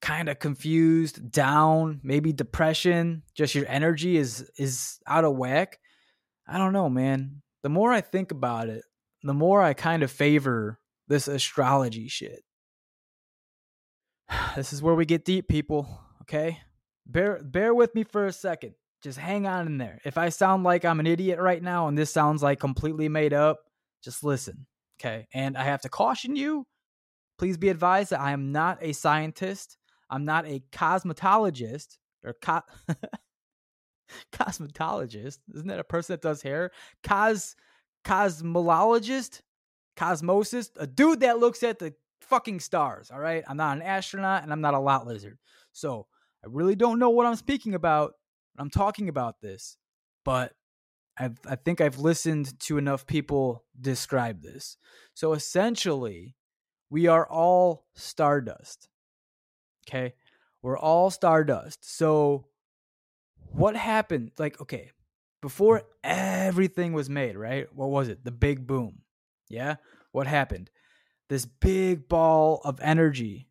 kind 0.00 0.28
of 0.28 0.38
confused, 0.38 1.30
down, 1.30 2.00
maybe 2.02 2.32
depression, 2.32 3.22
just 3.34 3.54
your 3.54 3.66
energy 3.68 4.16
is 4.16 4.50
is 4.58 4.98
out 5.06 5.24
of 5.24 5.36
whack, 5.36 5.78
I 6.46 6.58
don't 6.58 6.72
know, 6.72 6.88
man. 6.88 7.42
The 7.62 7.68
more 7.70 7.92
I 7.92 8.00
think 8.00 8.30
about 8.30 8.68
it, 8.68 8.84
the 9.22 9.34
more 9.34 9.62
I 9.62 9.72
kind 9.72 10.02
of 10.02 10.10
favor 10.10 10.78
this 11.08 11.28
astrology 11.28 12.08
shit. 12.08 12.42
This 14.56 14.72
is 14.72 14.82
where 14.82 14.94
we 14.94 15.04
get 15.04 15.24
deep, 15.24 15.48
people, 15.48 15.88
okay? 16.22 16.60
Bear 17.06 17.42
bear 17.42 17.74
with 17.74 17.94
me 17.94 18.04
for 18.04 18.26
a 18.26 18.32
second 18.32 18.74
just 19.04 19.18
hang 19.18 19.46
on 19.46 19.66
in 19.66 19.78
there. 19.78 20.00
If 20.04 20.18
I 20.18 20.30
sound 20.30 20.64
like 20.64 20.84
I'm 20.84 20.98
an 20.98 21.06
idiot 21.06 21.38
right 21.38 21.62
now 21.62 21.86
and 21.86 21.96
this 21.96 22.10
sounds 22.10 22.42
like 22.42 22.58
completely 22.58 23.08
made 23.08 23.32
up, 23.32 23.60
just 24.02 24.24
listen. 24.24 24.66
Okay. 25.00 25.28
And 25.32 25.56
I 25.56 25.64
have 25.64 25.82
to 25.82 25.88
caution 25.88 26.34
you 26.34 26.66
please 27.38 27.56
be 27.56 27.68
advised 27.68 28.10
that 28.10 28.20
I 28.20 28.32
am 28.32 28.52
not 28.52 28.78
a 28.80 28.92
scientist. 28.92 29.76
I'm 30.10 30.24
not 30.24 30.46
a 30.46 30.62
cosmetologist 30.72 31.98
or 32.24 32.34
co- 32.40 32.62
cosmetologist. 34.32 35.38
Isn't 35.54 35.68
that 35.68 35.78
a 35.78 35.84
person 35.84 36.14
that 36.14 36.22
does 36.22 36.42
hair? 36.42 36.70
Cos 37.02 37.56
cosmologist, 38.04 39.40
cosmosis, 39.96 40.70
a 40.76 40.86
dude 40.86 41.20
that 41.20 41.38
looks 41.38 41.62
at 41.62 41.78
the 41.78 41.94
fucking 42.20 42.60
stars. 42.60 43.10
All 43.10 43.20
right. 43.20 43.42
I'm 43.48 43.56
not 43.56 43.76
an 43.76 43.82
astronaut 43.82 44.42
and 44.42 44.52
I'm 44.52 44.60
not 44.60 44.74
a 44.74 44.78
lot 44.78 45.06
lizard. 45.06 45.38
So 45.72 46.06
I 46.44 46.48
really 46.50 46.76
don't 46.76 46.98
know 46.98 47.10
what 47.10 47.26
I'm 47.26 47.36
speaking 47.36 47.74
about. 47.74 48.14
I'm 48.58 48.70
talking 48.70 49.08
about 49.08 49.40
this, 49.40 49.76
but 50.24 50.52
I've, 51.16 51.38
I 51.46 51.56
think 51.56 51.80
I've 51.80 51.98
listened 51.98 52.58
to 52.60 52.78
enough 52.78 53.06
people 53.06 53.64
describe 53.80 54.42
this. 54.42 54.76
So 55.14 55.32
essentially, 55.32 56.34
we 56.90 57.06
are 57.06 57.26
all 57.26 57.86
stardust. 57.94 58.88
Okay. 59.88 60.14
We're 60.62 60.78
all 60.78 61.10
stardust. 61.10 61.84
So, 61.84 62.46
what 63.52 63.76
happened? 63.76 64.32
Like, 64.38 64.60
okay, 64.62 64.90
before 65.42 65.82
everything 66.02 66.94
was 66.94 67.10
made, 67.10 67.36
right? 67.36 67.66
What 67.74 67.90
was 67.90 68.08
it? 68.08 68.24
The 68.24 68.30
big 68.30 68.66
boom. 68.66 69.02
Yeah. 69.48 69.76
What 70.12 70.26
happened? 70.26 70.70
This 71.28 71.44
big 71.44 72.08
ball 72.08 72.60
of 72.64 72.80
energy 72.80 73.48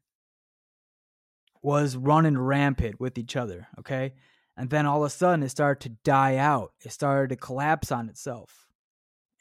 was 1.61 1.95
running 1.95 2.37
rampant 2.37 2.99
with 2.99 3.17
each 3.17 3.35
other. 3.35 3.67
Okay. 3.79 4.13
And 4.55 4.69
then 4.69 4.85
all 4.85 5.03
of 5.03 5.07
a 5.07 5.09
sudden 5.09 5.43
it 5.43 5.49
started 5.49 5.81
to 5.81 5.97
die 6.03 6.37
out. 6.37 6.73
It 6.81 6.91
started 6.91 7.29
to 7.29 7.35
collapse 7.35 7.91
on 7.91 8.09
itself. 8.09 8.67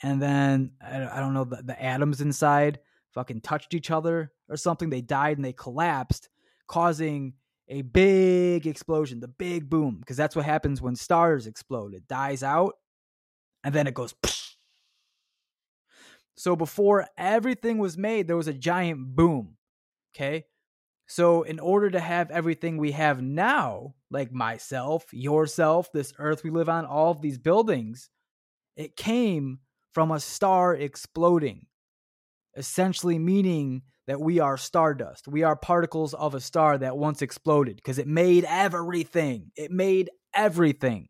And 0.03 0.21
then 0.21 0.73
I, 0.81 1.21
don't 1.21 1.35
know, 1.35 1.45
the, 1.45 1.63
the 1.63 1.83
atoms 1.83 2.21
inside 2.21 2.81
fucking 3.13 3.43
touched 3.43 3.75
each 3.75 3.91
other 3.91 4.33
or 4.49 4.57
something. 4.57 4.91
They 4.91 5.03
died 5.03 5.37
and 5.37 5.45
they 5.45 5.53
collapsed, 5.53 6.29
causing 6.67 7.35
a 7.69 7.83
big 7.83 8.67
explosion, 8.67 9.21
the 9.21 9.29
big 9.29 9.69
boom. 9.69 9.99
Because 10.01 10.17
that's 10.17 10.35
what 10.35 10.45
happens 10.45 10.81
when 10.81 10.97
stars 10.97 11.47
explode. 11.47 11.95
It 11.95 12.09
dies 12.09 12.43
out 12.43 12.75
and 13.63 13.75
then 13.75 13.87
it 13.87 13.95
goes. 13.95 14.15
Psh. 14.15 14.39
So 16.35 16.57
before 16.57 17.07
everything 17.19 17.77
was 17.77 17.99
made, 17.99 18.27
there 18.27 18.39
was 18.39 18.49
a 18.49 18.55
giant 18.55 19.15
boom. 19.15 19.59
Okay. 20.17 20.47
So, 21.15 21.43
in 21.43 21.61
order 21.61 21.91
to 21.91 22.01
have 22.01 22.31
everything 22.31 22.79
we 22.79 22.93
have 22.93 23.21
now, 23.21 23.97
like 24.11 24.33
myself, 24.33 25.05
yourself, 25.13 25.93
this 25.93 26.15
earth 26.19 26.43
we 26.43 26.49
live 26.49 26.71
on, 26.71 26.87
all 26.87 27.11
of 27.11 27.21
these 27.21 27.37
buildings, 27.37 28.09
it 28.77 28.97
came 28.97 29.59
from 29.91 30.11
a 30.11 30.19
star 30.19 30.75
exploding, 30.75 31.67
essentially 32.57 33.19
meaning 33.19 33.83
that 34.07 34.23
we 34.23 34.41
are 34.41 34.57
stardust. 34.57 35.29
We 35.29 35.43
are 35.43 35.55
particles 35.55 36.15
of 36.15 36.35
a 36.35 36.41
star 36.41 36.79
that 36.79 36.97
once 36.97 37.21
exploded 37.21 37.77
because 37.77 37.99
it 37.99 38.07
made 38.09 38.47
everything. 38.49 39.51
It 39.55 39.71
made 39.71 40.09
everything. 40.35 41.09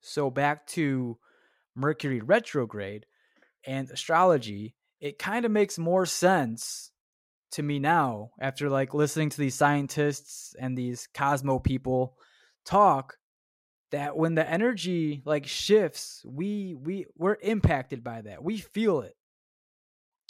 So, 0.00 0.30
back 0.30 0.66
to 0.68 1.18
Mercury 1.76 2.22
retrograde 2.22 3.04
and 3.66 3.90
astrology, 3.90 4.74
it 5.02 5.18
kind 5.18 5.44
of 5.44 5.50
makes 5.50 5.78
more 5.78 6.06
sense 6.06 6.92
to 7.50 7.62
me 7.62 7.78
now 7.78 8.30
after 8.40 8.70
like 8.70 8.94
listening 8.94 9.28
to 9.28 9.36
these 9.36 9.56
scientists 9.56 10.54
and 10.58 10.78
these 10.78 11.08
cosmo 11.12 11.58
people 11.58 12.16
talk 12.64 13.16
that 13.90 14.16
when 14.16 14.34
the 14.36 14.48
energy 14.48 15.20
like 15.26 15.46
shifts 15.46 16.24
we 16.24 16.74
we 16.80 17.04
we're 17.18 17.36
impacted 17.42 18.02
by 18.02 18.22
that. 18.22 18.42
We 18.42 18.58
feel 18.58 19.00
it. 19.00 19.14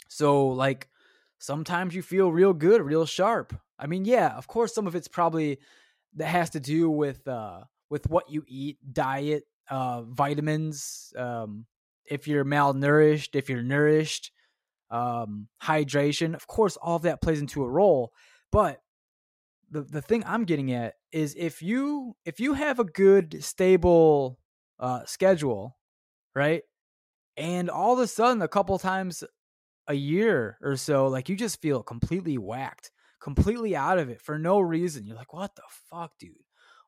So 0.09 0.47
like 0.49 0.89
sometimes 1.37 1.95
you 1.95 2.01
feel 2.01 2.31
real 2.31 2.53
good 2.53 2.81
real 2.81 3.05
sharp. 3.05 3.55
I 3.79 3.85
mean 3.87 4.03
yeah 4.03 4.35
of 4.35 4.47
course 4.47 4.73
some 4.73 4.87
of 4.87 4.95
it's 4.95 5.07
probably 5.07 5.59
that 6.15 6.25
has 6.27 6.49
to 6.51 6.59
do 6.59 6.89
with 6.89 7.25
uh 7.27 7.61
with 7.89 8.09
what 8.09 8.29
you 8.29 8.43
eat 8.47 8.79
diet 8.91 9.43
uh 9.69 10.01
vitamins 10.01 11.13
um 11.15 11.65
if 12.05 12.27
you're 12.27 12.43
malnourished 12.43 13.35
if 13.35 13.49
you're 13.49 13.63
nourished 13.63 14.32
um 14.93 15.47
hydration 15.61 16.35
of 16.35 16.47
course 16.47 16.77
all 16.77 16.95
of 16.95 17.01
that 17.01 17.21
plays 17.21 17.41
into 17.41 17.63
a 17.63 17.69
role 17.69 18.13
but 18.51 18.79
the 19.73 19.81
the 19.81 20.01
thing 20.01 20.23
I'm 20.25 20.45
getting 20.45 20.71
at 20.71 20.93
is 21.11 21.35
if 21.37 21.61
you 21.61 22.15
if 22.25 22.39
you 22.39 22.53
have 22.53 22.79
a 22.79 22.85
good 22.85 23.43
stable 23.43 24.39
uh, 24.79 25.03
schedule, 25.05 25.77
right, 26.35 26.61
and 27.35 27.69
all 27.69 27.93
of 27.93 27.99
a 27.99 28.07
sudden 28.07 28.41
a 28.41 28.47
couple 28.47 28.77
times 28.79 29.23
a 29.87 29.93
year 29.95 30.57
or 30.61 30.75
so, 30.77 31.07
like 31.07 31.27
you 31.29 31.35
just 31.35 31.61
feel 31.61 31.83
completely 31.83 32.37
whacked, 32.37 32.91
completely 33.21 33.75
out 33.75 33.99
of 33.99 34.09
it 34.09 34.21
for 34.21 34.37
no 34.39 34.59
reason. 34.59 35.05
You're 35.05 35.17
like, 35.17 35.33
what 35.33 35.55
the 35.55 35.63
fuck, 35.89 36.11
dude? 36.19 36.31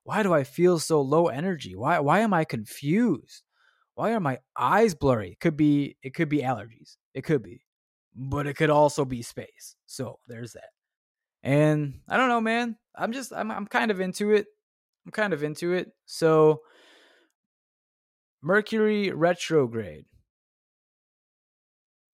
Why 0.04 0.24
do 0.24 0.34
I 0.34 0.44
feel 0.44 0.80
so 0.80 1.02
low 1.02 1.28
energy? 1.28 1.76
Why 1.76 2.00
why 2.00 2.20
am 2.20 2.34
I 2.34 2.46
confused? 2.46 3.44
Why 3.96 4.14
are 4.14 4.20
my 4.20 4.40
eyes 4.58 4.94
blurry? 4.94 5.32
It 5.32 5.40
could 5.40 5.58
be 5.58 5.98
it 6.04 6.14
could 6.14 6.30
be 6.30 6.42
allergies. 6.42 6.98
It 7.16 7.24
could 7.24 7.42
be. 7.44 7.62
But 8.16 8.48
it 8.48 8.56
could 8.56 8.70
also 8.70 9.04
be 9.06 9.22
space. 9.22 9.76
So 9.86 10.20
there's 10.28 10.54
that. 10.54 10.70
And 11.44 12.00
I 12.08 12.18
don't 12.18 12.30
know, 12.30 12.42
man. 12.42 12.78
I'm 12.96 13.12
just 13.12 13.34
I'm 13.34 13.52
I'm 13.52 13.68
kind 13.68 13.92
of 13.92 14.00
into 14.00 14.32
it. 14.32 14.48
I'm 15.06 15.12
kind 15.12 15.34
of 15.34 15.44
into 15.44 15.74
it. 15.74 15.92
So 16.06 16.62
Mercury 18.42 19.12
retrograde. 19.12 20.06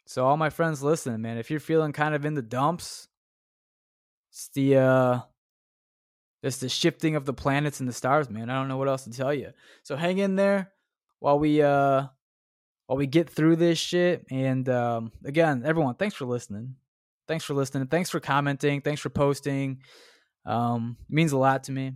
So 0.06 0.26
all 0.26 0.38
my 0.38 0.50
friends 0.50 0.84
listen, 0.84 1.22
man, 1.22 1.38
if 1.38 1.52
you're 1.52 1.60
feeling 1.60 1.94
kind 1.94 2.16
of 2.16 2.26
in 2.26 2.34
the 2.34 2.42
dumps, 2.42 3.08
it's 4.30 4.50
the 4.54 4.78
uh 4.78 5.20
it's 6.44 6.58
the 6.58 6.70
shifting 6.70 7.16
of 7.16 7.26
the 7.26 7.34
planets 7.34 7.80
and 7.80 7.88
the 7.88 7.94
stars, 7.94 8.30
man. 8.30 8.50
I 8.50 8.56
don't 8.56 8.68
know 8.68 8.78
what 8.78 8.88
else 8.88 9.04
to 9.04 9.12
tell 9.12 9.34
you. 9.34 9.52
So 9.84 9.96
hang 9.96 10.18
in 10.18 10.36
there 10.36 10.72
while 11.20 11.38
we 11.38 11.62
uh 11.62 12.08
while 12.86 12.98
we 12.98 13.08
get 13.08 13.30
through 13.30 13.58
this 13.58 13.78
shit. 13.78 14.26
And 14.32 14.68
um 14.70 15.12
again, 15.26 15.64
everyone, 15.66 15.96
thanks 15.96 16.16
for 16.16 16.26
listening 16.26 16.76
thanks 17.32 17.46
for 17.46 17.54
listening. 17.54 17.88
Thanks 17.88 18.10
for 18.10 18.20
commenting. 18.20 18.82
Thanks 18.82 19.00
for 19.00 19.10
posting. 19.10 19.80
Um, 20.46 20.98
means 21.10 21.32
a 21.32 21.38
lot 21.38 21.64
to 21.66 21.72
me. 21.72 21.94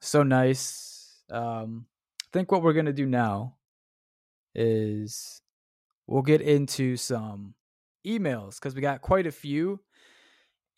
So 0.00 0.22
nice. 0.22 1.22
Um, 1.30 1.84
I 2.22 2.28
think 2.32 2.50
what 2.50 2.62
we're 2.62 2.72
gonna 2.72 2.94
do 2.94 3.04
now 3.04 3.56
is 4.54 5.42
we'll 6.06 6.22
get 6.22 6.40
into 6.40 6.96
some 6.96 7.54
emails 8.06 8.54
because 8.54 8.74
we 8.74 8.80
got 8.80 9.02
quite 9.02 9.26
a 9.26 9.32
few, 9.32 9.80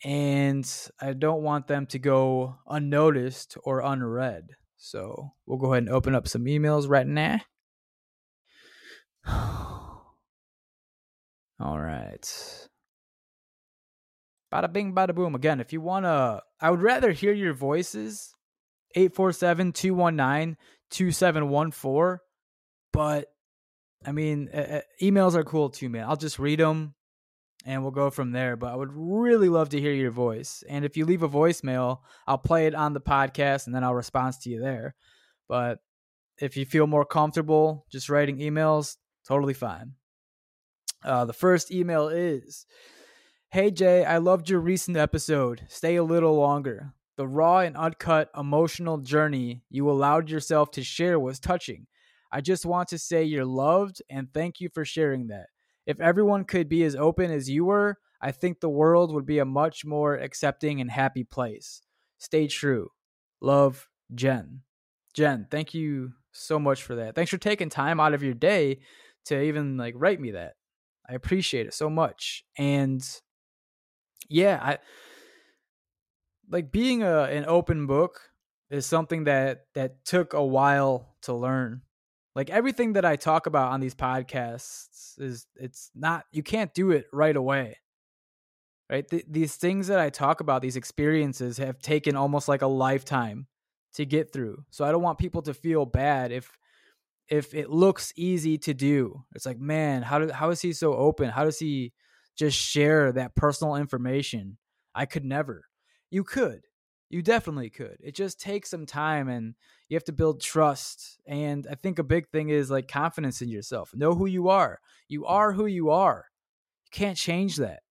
and 0.03 0.69
I 0.99 1.13
don't 1.13 1.43
want 1.43 1.67
them 1.67 1.85
to 1.87 1.99
go 1.99 2.57
unnoticed 2.67 3.57
or 3.63 3.79
unread. 3.79 4.49
So 4.75 5.31
we'll 5.45 5.57
go 5.57 5.71
ahead 5.71 5.83
and 5.83 5.91
open 5.93 6.15
up 6.15 6.27
some 6.27 6.43
emails 6.45 6.89
right 6.89 7.07
now. 7.07 7.39
All 9.27 10.15
right. 11.59 12.67
Bada 14.51 14.71
bing, 14.71 14.93
bada 14.93 15.13
boom. 15.13 15.35
Again, 15.35 15.59
if 15.59 15.71
you 15.71 15.81
want 15.81 16.05
to, 16.05 16.41
I 16.59 16.71
would 16.71 16.81
rather 16.81 17.11
hear 17.11 17.33
your 17.33 17.53
voices 17.53 18.33
847 18.95 19.73
219 19.73 20.57
2714. 20.89 22.19
But 22.91 23.27
I 24.05 24.11
mean, 24.11 24.49
uh, 24.53 24.81
emails 25.01 25.35
are 25.35 25.43
cool 25.43 25.69
too, 25.69 25.89
man. 25.89 26.05
I'll 26.07 26.15
just 26.15 26.39
read 26.39 26.59
them 26.59 26.95
and 27.65 27.83
we'll 27.83 27.91
go 27.91 28.09
from 28.09 28.31
there. 28.31 28.55
But 28.55 28.73
I 28.73 28.75
would 28.75 28.91
really 28.91 29.49
love 29.49 29.69
to 29.69 29.79
hear 29.79 29.93
your 29.93 30.11
voice. 30.11 30.63
And 30.67 30.85
if 30.85 30.97
you 30.97 31.05
leave 31.05 31.23
a 31.23 31.29
voicemail, 31.29 31.99
I'll 32.25 32.37
play 32.37 32.65
it 32.65 32.75
on 32.75 32.93
the 32.93 33.01
podcast 33.01 33.67
and 33.67 33.75
then 33.75 33.83
I'll 33.83 33.93
respond 33.93 34.35
to 34.41 34.49
you 34.49 34.59
there. 34.59 34.95
But 35.47 35.79
if 36.39 36.57
you 36.57 36.65
feel 36.65 36.87
more 36.87 37.05
comfortable 37.05 37.85
just 37.91 38.09
writing 38.09 38.37
emails, 38.37 38.95
totally 39.29 39.53
fine. 39.53 39.93
Uh, 41.05 41.23
the 41.23 41.33
first 41.33 41.71
email 41.71 42.09
is 42.09 42.65
Hey 43.51 43.71
Jay, 43.71 44.03
I 44.03 44.17
loved 44.17 44.49
your 44.49 44.59
recent 44.59 44.97
episode. 44.97 45.61
Stay 45.69 45.95
a 45.95 46.03
little 46.03 46.35
longer. 46.35 46.93
The 47.15 47.27
raw 47.27 47.59
and 47.59 47.77
uncut 47.77 48.29
emotional 48.35 48.97
journey 48.97 49.61
you 49.69 49.89
allowed 49.89 50.29
yourself 50.29 50.71
to 50.71 50.83
share 50.83 51.19
was 51.19 51.39
touching. 51.39 51.85
I 52.31 52.41
just 52.41 52.65
want 52.65 52.89
to 52.89 52.97
say 52.97 53.23
you're 53.23 53.45
loved 53.45 54.01
and 54.09 54.27
thank 54.33 54.59
you 54.59 54.69
for 54.73 54.83
sharing 54.83 55.27
that. 55.27 55.47
If 55.85 55.99
everyone 55.99 56.43
could 56.43 56.67
be 56.67 56.83
as 56.83 56.95
open 56.95 57.31
as 57.31 57.49
you 57.49 57.65
were, 57.65 57.97
I 58.21 58.31
think 58.31 58.59
the 58.59 58.69
world 58.69 59.13
would 59.13 59.25
be 59.25 59.39
a 59.39 59.45
much 59.45 59.85
more 59.85 60.15
accepting 60.15 60.81
and 60.81 60.89
happy 60.89 61.23
place. 61.23 61.81
Stay 62.17 62.47
true. 62.47 62.89
Love, 63.41 63.87
Jen. 64.13 64.61
Jen, 65.13 65.47
thank 65.49 65.73
you 65.73 66.13
so 66.31 66.59
much 66.59 66.83
for 66.83 66.95
that. 66.95 67.15
Thanks 67.15 67.31
for 67.31 67.37
taking 67.37 67.69
time 67.69 67.99
out 67.99 68.13
of 68.13 68.23
your 68.23 68.33
day 68.33 68.79
to 69.25 69.41
even 69.41 69.77
like 69.77 69.93
write 69.97 70.19
me 70.19 70.31
that. 70.31 70.53
I 71.07 71.13
appreciate 71.13 71.67
it 71.67 71.73
so 71.73 71.89
much. 71.89 72.43
And 72.57 73.05
yeah, 74.29 74.59
I 74.61 74.77
like 76.49 76.71
being 76.71 77.03
a 77.03 77.23
an 77.23 77.45
open 77.47 77.87
book 77.87 78.19
is 78.69 78.85
something 78.85 79.23
that 79.25 79.65
that 79.75 80.05
took 80.05 80.33
a 80.33 80.43
while 80.43 81.15
to 81.23 81.33
learn. 81.33 81.81
Like 82.35 82.49
everything 82.49 82.93
that 82.93 83.05
I 83.05 83.15
talk 83.15 83.47
about 83.47 83.71
on 83.71 83.79
these 83.79 83.95
podcasts 83.95 85.19
is 85.19 85.47
it's 85.55 85.91
not 85.95 86.25
you 86.31 86.43
can't 86.43 86.73
do 86.73 86.91
it 86.91 87.07
right 87.11 87.35
away. 87.35 87.77
Right? 88.89 89.07
Th- 89.07 89.25
these 89.29 89.55
things 89.55 89.87
that 89.87 89.99
I 89.99 90.09
talk 90.09 90.41
about, 90.41 90.63
these 90.63 90.75
experiences 90.75 91.57
have 91.57 91.79
taken 91.79 92.15
almost 92.15 92.47
like 92.47 92.63
a 92.63 92.67
lifetime 92.67 93.45
to 93.93 94.05
get 94.05 94.33
through. 94.33 94.63
So 94.71 94.83
I 94.83 94.91
don't 94.91 95.03
want 95.03 95.19
people 95.19 95.43
to 95.43 95.53
feel 95.53 95.85
bad 95.85 96.31
if 96.31 96.57
if 97.29 97.53
it 97.53 97.69
looks 97.69 98.11
easy 98.15 98.57
to 98.59 98.73
do. 98.73 99.23
It's 99.35 99.45
like, 99.45 99.59
man, 99.59 100.01
how 100.01 100.19
do, 100.19 100.31
how 100.31 100.49
is 100.49 100.61
he 100.61 100.73
so 100.73 100.93
open? 100.93 101.29
How 101.29 101.43
does 101.43 101.59
he 101.59 101.93
just 102.39 102.57
share 102.57 103.11
that 103.11 103.35
personal 103.35 103.75
information. 103.75 104.57
I 104.95 105.05
could 105.05 105.25
never. 105.25 105.65
You 106.09 106.23
could. 106.23 106.61
You 107.09 107.21
definitely 107.21 107.69
could. 107.69 107.97
It 107.99 108.15
just 108.15 108.39
takes 108.39 108.69
some 108.69 108.85
time 108.85 109.27
and 109.27 109.55
you 109.89 109.95
have 109.95 110.05
to 110.05 110.13
build 110.13 110.41
trust. 110.41 111.19
And 111.27 111.67
I 111.69 111.75
think 111.75 111.99
a 111.99 112.03
big 112.03 112.29
thing 112.29 112.49
is 112.49 112.71
like 112.71 112.87
confidence 112.87 113.41
in 113.41 113.49
yourself. 113.49 113.91
Know 113.93 114.15
who 114.15 114.25
you 114.25 114.47
are. 114.47 114.79
You 115.09 115.25
are 115.25 115.51
who 115.51 115.65
you 115.65 115.89
are. 115.89 116.25
You 116.85 116.89
can't 116.91 117.17
change 117.17 117.57
that. 117.57 117.81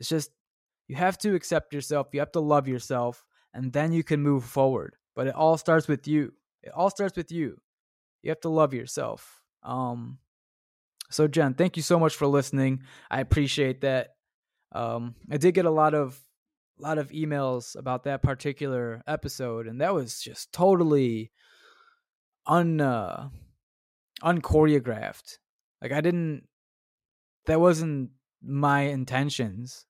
It's 0.00 0.08
just 0.08 0.30
you 0.88 0.96
have 0.96 1.16
to 1.18 1.36
accept 1.36 1.72
yourself. 1.72 2.08
You 2.12 2.18
have 2.18 2.32
to 2.32 2.40
love 2.40 2.66
yourself 2.66 3.24
and 3.54 3.72
then 3.72 3.92
you 3.92 4.02
can 4.02 4.22
move 4.22 4.44
forward. 4.44 4.96
But 5.14 5.28
it 5.28 5.36
all 5.36 5.56
starts 5.56 5.86
with 5.86 6.08
you. 6.08 6.32
It 6.64 6.72
all 6.74 6.90
starts 6.90 7.16
with 7.16 7.30
you. 7.30 7.58
You 8.22 8.30
have 8.30 8.40
to 8.40 8.48
love 8.48 8.74
yourself. 8.74 9.40
Um 9.62 10.18
so 11.12 11.28
Jen, 11.28 11.54
thank 11.54 11.76
you 11.76 11.82
so 11.82 11.98
much 11.98 12.16
for 12.16 12.26
listening. 12.26 12.82
I 13.10 13.20
appreciate 13.20 13.82
that. 13.82 14.14
Um, 14.72 15.14
I 15.30 15.36
did 15.36 15.52
get 15.52 15.66
a 15.66 15.70
lot 15.70 15.94
of 15.94 16.18
a 16.78 16.82
lot 16.82 16.98
of 16.98 17.10
emails 17.10 17.76
about 17.78 18.04
that 18.04 18.22
particular 18.22 19.02
episode, 19.06 19.66
and 19.66 19.80
that 19.82 19.94
was 19.94 20.20
just 20.20 20.52
totally 20.52 21.30
un 22.46 22.80
uh, 22.80 23.28
unchoreographed. 24.22 25.38
Like 25.82 25.92
I 25.92 26.00
didn't. 26.00 26.44
That 27.46 27.60
wasn't 27.60 28.10
my 28.42 28.82
intentions 28.82 29.84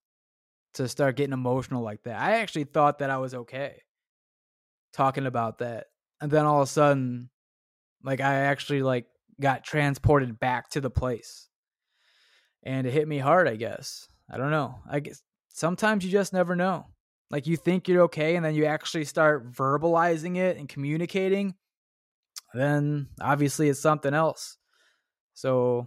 to 0.74 0.88
start 0.88 1.16
getting 1.16 1.34
emotional 1.34 1.82
like 1.82 2.02
that. 2.04 2.18
I 2.18 2.40
actually 2.40 2.64
thought 2.64 2.98
that 2.98 3.10
I 3.10 3.18
was 3.18 3.34
okay 3.34 3.82
talking 4.92 5.26
about 5.26 5.58
that, 5.58 5.86
and 6.20 6.30
then 6.32 6.46
all 6.46 6.62
of 6.62 6.68
a 6.68 6.70
sudden, 6.70 7.30
like 8.04 8.21
I 8.21 8.35
actually 8.35 8.82
like 8.82 9.06
got 9.40 9.64
transported 9.64 10.38
back 10.38 10.71
to 10.71 10.80
the 10.80 10.90
place. 10.90 11.49
And 12.62 12.87
it 12.87 12.92
hit 12.92 13.09
me 13.09 13.18
hard, 13.18 13.49
I 13.49 13.56
guess. 13.56 14.09
I 14.30 14.37
don't 14.37 14.50
know. 14.50 14.76
I 14.88 15.00
guess 15.00 15.21
sometimes 15.49 16.04
you 16.04 16.11
just 16.11 16.32
never 16.32 16.54
know. 16.56 16.87
Like 17.30 17.47
you 17.47 17.56
think 17.56 17.88
you're 17.88 18.02
okay 18.02 18.37
and 18.37 18.44
then 18.44 18.54
you 18.54 18.66
actually 18.66 19.04
start 19.04 19.52
verbalizing 19.52 20.37
it 20.37 20.59
and 20.59 20.68
communicating, 20.68 21.54
then 22.54 23.09
obviously 23.21 23.68
it's 23.68 23.80
something 23.80 24.12
else. 24.14 24.59
So 25.35 25.87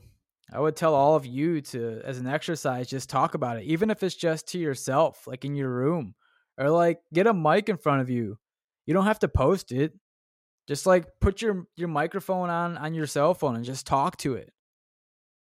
I 0.51 0.59
would 0.59 0.75
tell 0.75 0.95
all 0.95 1.15
of 1.15 1.25
you 1.25 1.61
to, 1.61 2.01
as 2.03 2.17
an 2.17 2.27
exercise, 2.27 2.87
just 2.87 3.09
talk 3.09 3.35
about 3.35 3.57
it, 3.57 3.63
even 3.65 3.89
if 3.89 4.03
it's 4.03 4.15
just 4.15 4.47
to 4.49 4.59
yourself, 4.59 5.27
like 5.27 5.45
in 5.45 5.55
your 5.55 5.69
room, 5.69 6.15
or 6.57 6.69
like 6.69 6.99
get 7.13 7.27
a 7.27 7.33
mic 7.33 7.69
in 7.69 7.77
front 7.77 8.01
of 8.01 8.09
you. 8.09 8.37
You 8.85 8.93
don't 8.93 9.05
have 9.05 9.19
to 9.19 9.27
post 9.27 9.71
it. 9.71 9.93
Just 10.67 10.85
like 10.85 11.07
put 11.19 11.41
your 11.41 11.67
your 11.75 11.87
microphone 11.87 12.49
on 12.49 12.77
on 12.77 12.93
your 12.93 13.05
cell 13.07 13.33
phone 13.33 13.55
and 13.55 13.65
just 13.65 13.85
talk 13.85 14.17
to 14.17 14.35
it 14.35 14.51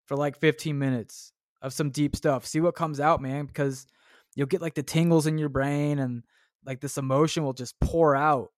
for 0.06 0.16
like 0.16 0.38
15 0.38 0.78
minutes 0.78 1.32
of 1.62 1.74
some 1.74 1.89
deep 1.89 2.16
stuff. 2.16 2.46
See 2.46 2.62
what 2.62 2.75
comes 2.75 3.00
out, 3.00 3.22
man, 3.22 3.46
because 3.46 3.88
you'll 4.36 4.48
get 4.48 4.62
like 4.62 4.75
the 4.75 4.84
tingles 4.84 5.28
in 5.28 5.38
your 5.38 5.50
brain 5.50 6.00
and 6.00 6.24
like 6.66 6.82
this 6.82 6.98
emotion 6.98 7.44
will 7.44 7.54
just 7.54 7.80
pour 7.80 8.16
out. 8.16 8.50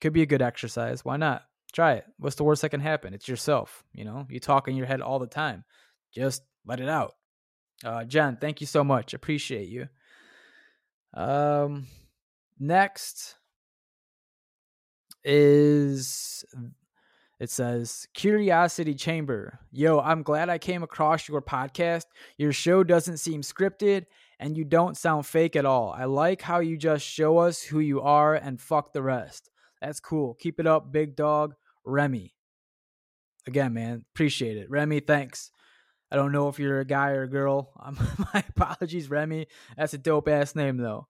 Could 0.00 0.12
be 0.12 0.22
a 0.22 0.26
good 0.26 0.42
exercise. 0.42 1.04
Why 1.04 1.16
not? 1.16 1.42
Try 1.72 1.94
it. 1.94 2.04
What's 2.18 2.36
the 2.36 2.44
worst 2.44 2.62
that 2.62 2.70
can 2.70 2.80
happen? 2.80 3.14
It's 3.14 3.28
yourself. 3.28 3.84
You 3.92 4.04
know, 4.04 4.26
you 4.30 4.40
talk 4.40 4.68
in 4.68 4.76
your 4.76 4.86
head 4.86 5.00
all 5.00 5.18
the 5.18 5.26
time. 5.26 5.64
Just 6.12 6.42
let 6.64 6.80
it 6.80 6.88
out. 6.88 7.14
Uh, 7.84 8.04
Jen, 8.04 8.36
thank 8.36 8.60
you 8.60 8.66
so 8.66 8.82
much. 8.84 9.14
Appreciate 9.14 9.68
you. 9.68 9.88
Um, 11.14 11.86
next 12.58 13.36
is 15.24 16.44
it 17.40 17.50
says, 17.50 18.08
Curiosity 18.14 18.94
Chamber. 18.94 19.60
Yo, 19.70 20.00
I'm 20.00 20.24
glad 20.24 20.48
I 20.48 20.58
came 20.58 20.82
across 20.82 21.28
your 21.28 21.40
podcast. 21.40 22.06
Your 22.36 22.52
show 22.52 22.82
doesn't 22.82 23.18
seem 23.18 23.42
scripted 23.42 24.06
and 24.40 24.56
you 24.56 24.64
don't 24.64 24.96
sound 24.96 25.24
fake 25.24 25.54
at 25.54 25.64
all. 25.64 25.94
I 25.96 26.04
like 26.06 26.42
how 26.42 26.58
you 26.58 26.76
just 26.76 27.04
show 27.04 27.38
us 27.38 27.62
who 27.62 27.78
you 27.78 28.00
are 28.00 28.34
and 28.34 28.60
fuck 28.60 28.92
the 28.92 29.02
rest. 29.02 29.50
That's 29.80 30.00
cool. 30.00 30.34
Keep 30.34 30.58
it 30.58 30.66
up, 30.66 30.90
big 30.90 31.14
dog. 31.14 31.54
Remy. 31.84 32.34
Again, 33.46 33.72
man, 33.72 34.04
appreciate 34.14 34.56
it. 34.56 34.68
Remy, 34.68 35.00
thanks. 35.00 35.52
I 36.10 36.16
don't 36.16 36.32
know 36.32 36.48
if 36.48 36.58
you're 36.58 36.80
a 36.80 36.84
guy 36.84 37.10
or 37.10 37.22
a 37.22 37.30
girl. 37.30 37.70
my 38.34 38.44
apologies, 38.56 39.10
Remy. 39.10 39.46
That's 39.76 39.94
a 39.94 39.98
dope 39.98 40.28
ass 40.28 40.56
name 40.56 40.76
though. 40.76 41.06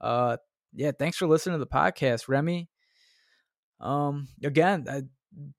Uh 0.00 0.38
yeah, 0.74 0.90
thanks 0.90 1.16
for 1.16 1.26
listening 1.28 1.54
to 1.54 1.64
the 1.64 1.70
podcast, 1.70 2.28
Remy. 2.28 2.68
Um 3.80 4.28
again, 4.42 4.86
I, 4.90 5.02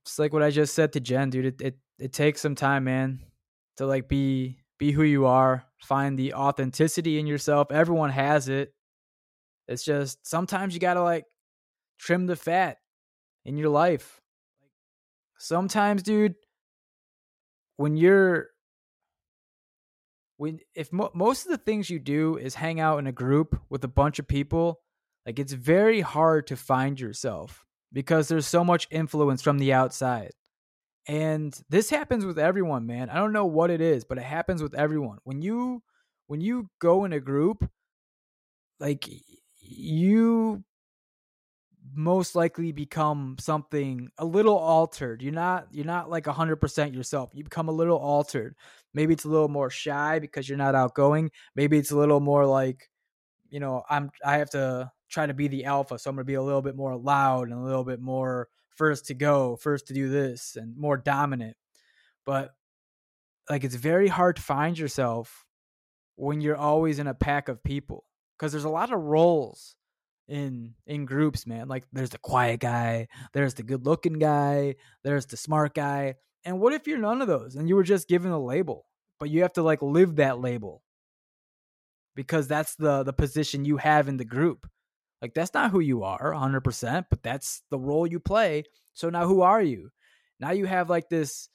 it's 0.01 0.19
like 0.19 0.33
what 0.33 0.43
I 0.43 0.49
just 0.49 0.73
said 0.73 0.93
to 0.93 0.99
Jen, 0.99 1.29
dude. 1.29 1.45
It, 1.45 1.61
it 1.61 1.77
it 1.99 2.13
takes 2.13 2.41
some 2.41 2.55
time, 2.55 2.85
man, 2.85 3.19
to 3.77 3.85
like 3.85 4.07
be 4.07 4.57
be 4.77 4.91
who 4.91 5.03
you 5.03 5.25
are, 5.25 5.65
find 5.79 6.17
the 6.17 6.33
authenticity 6.33 7.19
in 7.19 7.27
yourself. 7.27 7.71
Everyone 7.71 8.09
has 8.09 8.49
it. 8.49 8.73
It's 9.67 9.83
just 9.83 10.25
sometimes 10.25 10.73
you 10.73 10.79
gotta 10.79 11.03
like 11.03 11.25
trim 11.99 12.25
the 12.25 12.35
fat 12.35 12.77
in 13.45 13.57
your 13.57 13.69
life. 13.69 14.21
Sometimes, 15.38 16.03
dude, 16.03 16.35
when 17.77 17.95
you're 17.95 18.47
when 20.38 20.59
if 20.73 20.91
mo- 20.91 21.11
most 21.13 21.45
of 21.45 21.51
the 21.51 21.57
things 21.57 21.89
you 21.89 21.99
do 21.99 22.38
is 22.38 22.55
hang 22.55 22.79
out 22.79 22.99
in 22.99 23.07
a 23.07 23.11
group 23.11 23.59
with 23.69 23.83
a 23.83 23.89
bunch 23.89 24.19
of 24.19 24.27
people, 24.27 24.81
like 25.25 25.38
it's 25.38 25.53
very 25.53 26.01
hard 26.01 26.47
to 26.47 26.55
find 26.55 26.99
yourself 26.99 27.65
because 27.93 28.27
there's 28.27 28.47
so 28.47 28.63
much 28.63 28.88
influence 28.91 29.41
from 29.41 29.58
the 29.60 29.73
outside. 29.73 30.32
And 31.08 31.58
this 31.69 31.89
happens 31.89 32.25
with 32.25 32.38
everyone, 32.38 32.86
man. 32.86 33.10
I 33.10 33.15
don't 33.15 33.34
know 33.34 33.45
what 33.45 33.71
it 33.71 33.82
is, 33.82 34.04
but 34.04 34.17
it 34.17 34.23
happens 34.23 34.62
with 34.62 34.75
everyone. 34.75 35.17
When 35.23 35.41
you 35.41 35.82
when 36.28 36.41
you 36.41 36.69
go 36.80 37.06
in 37.06 37.13
a 37.13 37.19
group, 37.19 37.67
like 38.80 39.10
you 39.60 40.63
most 41.95 42.36
likely 42.36 42.71
become 42.71 43.36
something 43.39 44.10
a 44.17 44.25
little 44.25 44.58
altered. 44.58 45.21
You're 45.21 45.34
not 45.34 45.67
you're 45.71 45.86
not 45.86 46.10
like 46.10 46.25
100% 46.25 46.93
yourself. 46.93 47.32
You 47.34 47.43
become 47.43 47.69
a 47.69 47.71
little 47.73 47.97
altered. 47.97 48.56
Maybe 48.93 49.13
it's 49.13 49.25
a 49.25 49.30
little 49.30 49.47
more 49.47 49.69
shy 49.69 50.19
because 50.19 50.47
you're 50.47 50.58
not 50.58 50.75
outgoing. 50.75 51.32
Maybe 51.56 51.78
it's 51.78 51.91
a 51.91 51.97
little 51.97 52.19
more 52.19 52.45
like 52.45 52.89
you 53.49 53.60
know, 53.60 53.84
I'm 53.89 54.12
I 54.25 54.38
have 54.38 54.52
to 54.52 54.91
try 55.10 55.26
to 55.26 55.34
be 55.34 55.48
the 55.48 55.65
alpha. 55.65 55.98
So 55.98 56.10
I'm 56.10 56.15
going 56.15 56.24
to 56.24 56.28
be 56.28 56.36
a 56.36 56.41
little 56.41 56.62
bit 56.62 56.76
more 56.76 56.95
loud 56.95 57.50
and 57.50 57.60
a 57.60 57.63
little 57.63 57.84
bit 57.84 58.00
more 58.00 58.48
first 58.76 59.06
to 59.08 59.13
go, 59.13 59.56
first 59.56 59.88
to 59.88 59.93
do 59.93 60.10
this, 60.10 60.56
and 60.56 60.78
more 60.78 60.98
dominant. 60.98 61.58
But 62.26 62.54
like 63.50 63.63
it's 63.63 63.76
very 63.76 64.08
hard 64.08 64.36
to 64.36 64.41
find 64.41 64.78
yourself 64.78 65.45
when 66.15 66.41
you're 66.41 66.58
always 66.58 67.00
in 67.00 67.08
a 67.08 67.13
pack 67.13 67.50
of 67.50 67.63
people 67.63 68.06
because 68.38 68.52
there's 68.52 68.65
a 68.65 68.69
lot 68.69 68.93
of 68.93 69.00
roles 69.00 69.76
in 70.28 70.76
in 70.86 71.06
groups 71.06 71.48
man 71.48 71.67
like 71.67 71.84
there's 71.91 72.12
the 72.12 72.17
quiet 72.19 72.60
guy 72.60 73.08
there's 73.34 73.56
the 73.56 73.63
good 73.63 73.86
looking 73.86 74.19
guy 74.19 74.76
there's 75.04 75.26
the 75.26 75.38
smart 75.38 75.74
guy 75.74 76.13
and 76.45 76.60
what 76.60 76.72
if 76.72 76.88
you're 76.88 77.00
none 77.00 77.22
of 77.22 77.28
those 77.28 77.56
and 77.56 77.67
you 77.67 77.76
were 77.76 77.84
just 77.84 78.08
given 78.08 78.32
a 78.32 78.39
label 78.39 78.86
but 79.19 79.30
you 79.30 79.41
have 79.41 79.54
to 79.54 79.63
like 79.63 79.82
live 79.82 80.17
that 80.17 80.39
label 80.39 80.84
because 82.15 82.48
that's 82.48 82.76
the 82.76 83.02
the 83.04 83.13
position 83.13 83.65
you 83.65 83.78
have 83.78 84.08
in 84.08 84.17
the 84.17 84.26
group 84.26 84.69
like 85.21 85.34
that's 85.34 85.53
not 85.53 85.71
who 85.71 85.79
you 85.79 86.03
are 86.03 86.34
100%, 86.34 87.05
but 87.10 87.23
that's 87.23 87.62
the 87.69 87.79
role 87.79 88.08
you 88.08 88.19
play. 88.19 88.63
So 88.93 89.10
now 89.10 89.27
who 89.27 89.41
are 89.41 89.62
you? 89.62 89.89
Now 90.39 90.51
you 90.51 90.65
have 90.65 90.89
like 90.89 91.10
this 91.10 91.49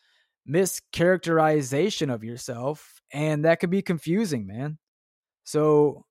mischaracterization 0.48 2.12
of 2.12 2.24
yourself 2.24 3.00
and 3.12 3.44
that 3.44 3.60
could 3.60 3.70
be 3.70 3.82
confusing, 3.82 4.46
man. 4.46 4.78
So 5.44 6.04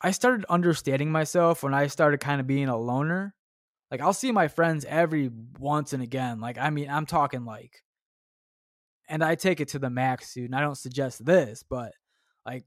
I 0.00 0.12
started 0.12 0.46
understanding 0.48 1.10
myself 1.10 1.62
when 1.62 1.74
I 1.74 1.88
started 1.88 2.20
kind 2.20 2.40
of 2.40 2.46
being 2.46 2.68
a 2.68 2.78
loner. 2.78 3.34
Like 3.90 4.00
I'll 4.00 4.12
see 4.12 4.32
my 4.32 4.48
friends 4.48 4.84
every 4.86 5.30
once 5.58 5.92
and 5.92 6.02
again. 6.02 6.40
Like 6.40 6.56
I 6.58 6.70
mean, 6.70 6.88
I'm 6.88 7.06
talking 7.06 7.44
like 7.44 7.82
and 9.08 9.24
I 9.24 9.34
take 9.34 9.60
it 9.60 9.68
to 9.68 9.78
the 9.78 9.90
max, 9.90 10.34
dude. 10.34 10.46
And 10.46 10.54
I 10.54 10.60
don't 10.60 10.76
suggest 10.76 11.24
this, 11.24 11.62
but 11.68 11.92
like 12.46 12.64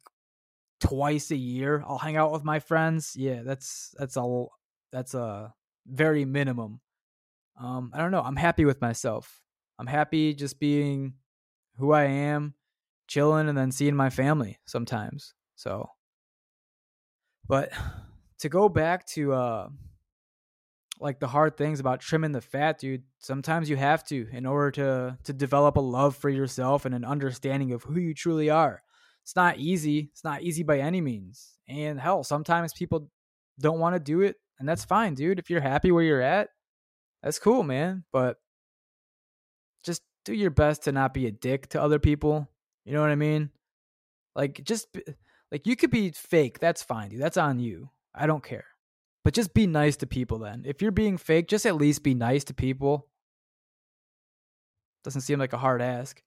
twice 0.81 1.31
a 1.31 1.35
year 1.35 1.83
I'll 1.87 1.97
hang 1.97 2.17
out 2.17 2.31
with 2.31 2.43
my 2.43 2.59
friends. 2.59 3.15
Yeah, 3.15 3.43
that's 3.43 3.95
that's 3.97 4.17
a 4.17 4.45
that's 4.91 5.13
a 5.13 5.53
very 5.87 6.25
minimum. 6.25 6.81
Um, 7.59 7.91
I 7.93 7.99
don't 7.99 8.11
know. 8.11 8.21
I'm 8.21 8.35
happy 8.35 8.65
with 8.65 8.81
myself. 8.81 9.41
I'm 9.79 9.87
happy 9.87 10.33
just 10.33 10.59
being 10.59 11.13
who 11.77 11.93
I 11.93 12.03
am, 12.03 12.55
chilling, 13.07 13.47
and 13.47 13.57
then 13.57 13.71
seeing 13.71 13.95
my 13.95 14.09
family 14.09 14.59
sometimes. 14.65 15.33
So, 15.55 15.89
but 17.47 17.71
to 18.39 18.49
go 18.49 18.67
back 18.67 19.05
to 19.07 19.33
uh, 19.33 19.69
like 20.99 21.19
the 21.19 21.27
hard 21.27 21.57
things 21.57 21.79
about 21.79 21.99
trimming 21.99 22.31
the 22.31 22.41
fat, 22.41 22.79
dude. 22.79 23.03
Sometimes 23.19 23.69
you 23.69 23.75
have 23.75 24.03
to 24.05 24.27
in 24.31 24.45
order 24.45 24.71
to 24.71 25.17
to 25.23 25.33
develop 25.33 25.77
a 25.77 25.81
love 25.81 26.15
for 26.15 26.29
yourself 26.29 26.85
and 26.85 26.95
an 26.95 27.05
understanding 27.05 27.71
of 27.71 27.83
who 27.83 27.99
you 27.99 28.13
truly 28.13 28.49
are 28.49 28.81
it's 29.23 29.35
not 29.35 29.57
easy. 29.57 30.09
It's 30.11 30.23
not 30.23 30.41
easy 30.41 30.63
by 30.63 30.79
any 30.79 31.01
means. 31.01 31.57
And 31.67 31.99
hell, 31.99 32.23
sometimes 32.23 32.73
people 32.73 33.09
don't 33.59 33.79
want 33.79 33.95
to 33.95 33.99
do 33.99 34.21
it, 34.21 34.35
and 34.59 34.67
that's 34.67 34.85
fine, 34.85 35.13
dude. 35.13 35.39
If 35.39 35.49
you're 35.49 35.61
happy 35.61 35.91
where 35.91 36.03
you're 36.03 36.21
at, 36.21 36.49
that's 37.23 37.39
cool, 37.39 37.63
man. 37.63 38.03
But 38.11 38.37
just 39.83 40.01
do 40.25 40.33
your 40.33 40.51
best 40.51 40.83
to 40.83 40.91
not 40.91 41.13
be 41.13 41.27
a 41.27 41.31
dick 41.31 41.69
to 41.69 41.81
other 41.81 41.99
people. 41.99 42.47
You 42.85 42.93
know 42.93 43.01
what 43.01 43.11
I 43.11 43.15
mean? 43.15 43.49
Like 44.35 44.61
just 44.63 44.87
like 45.51 45.67
you 45.67 45.75
could 45.75 45.91
be 45.91 46.11
fake, 46.11 46.59
that's 46.59 46.83
fine, 46.83 47.09
dude. 47.09 47.21
That's 47.21 47.37
on 47.37 47.59
you. 47.59 47.89
I 48.15 48.27
don't 48.27 48.43
care. 48.43 48.65
But 49.23 49.33
just 49.33 49.53
be 49.53 49.67
nice 49.67 49.97
to 49.97 50.07
people 50.07 50.39
then. 50.39 50.63
If 50.65 50.81
you're 50.81 50.91
being 50.91 51.17
fake, 51.17 51.47
just 51.47 51.65
at 51.65 51.75
least 51.75 52.03
be 52.03 52.15
nice 52.15 52.43
to 52.45 52.53
people. 52.53 53.07
Doesn't 55.03 55.21
seem 55.21 55.39
like 55.39 55.53
a 55.53 55.57
hard 55.57 55.81
ask. 55.81 56.21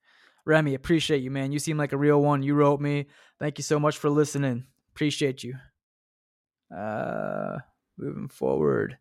Remy, 0.47 0.75
appreciate 0.75 1.23
you, 1.23 1.31
man. 1.31 1.53
You 1.53 1.59
seem 1.59 1.79
like 1.79 1.93
a 1.93 1.99
real 1.99 2.21
one. 2.21 2.43
You 2.43 2.55
wrote 2.55 2.81
me. 2.81 3.07
Thank 3.41 3.59
you 3.59 3.65
so 3.65 3.81
much 3.81 3.97
for 3.97 4.11
listening. 4.11 4.65
Appreciate 4.95 5.43
you. 5.43 5.55
Uh, 6.75 7.59
moving 7.97 8.29
forward. 8.29 8.99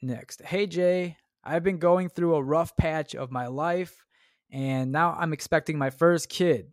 Next. 0.00 0.42
Hey, 0.42 0.66
Jay. 0.66 1.16
I've 1.44 1.62
been 1.62 1.78
going 1.78 2.08
through 2.08 2.34
a 2.34 2.42
rough 2.42 2.76
patch 2.76 3.14
of 3.14 3.30
my 3.30 3.46
life, 3.46 4.04
and 4.50 4.92
now 4.92 5.16
I'm 5.18 5.32
expecting 5.32 5.78
my 5.78 5.90
first 5.90 6.28
kid. 6.28 6.70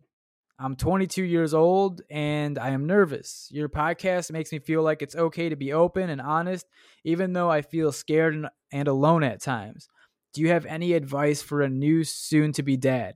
I'm 0.58 0.74
22 0.74 1.22
years 1.22 1.52
old 1.52 2.00
and 2.08 2.58
I 2.58 2.70
am 2.70 2.86
nervous. 2.86 3.48
Your 3.52 3.68
podcast 3.68 4.32
makes 4.32 4.52
me 4.52 4.58
feel 4.58 4.82
like 4.82 5.02
it's 5.02 5.14
okay 5.14 5.50
to 5.50 5.56
be 5.56 5.74
open 5.74 6.08
and 6.08 6.20
honest, 6.20 6.64
even 7.04 7.34
though 7.34 7.50
I 7.50 7.60
feel 7.60 7.92
scared 7.92 8.34
and, 8.34 8.48
and 8.72 8.88
alone 8.88 9.22
at 9.22 9.42
times. 9.42 9.88
Do 10.36 10.42
you 10.42 10.50
have 10.50 10.66
any 10.66 10.92
advice 10.92 11.40
for 11.40 11.62
a 11.62 11.68
new 11.70 12.04
soon 12.04 12.52
to 12.52 12.62
be 12.62 12.76
dad? 12.76 13.14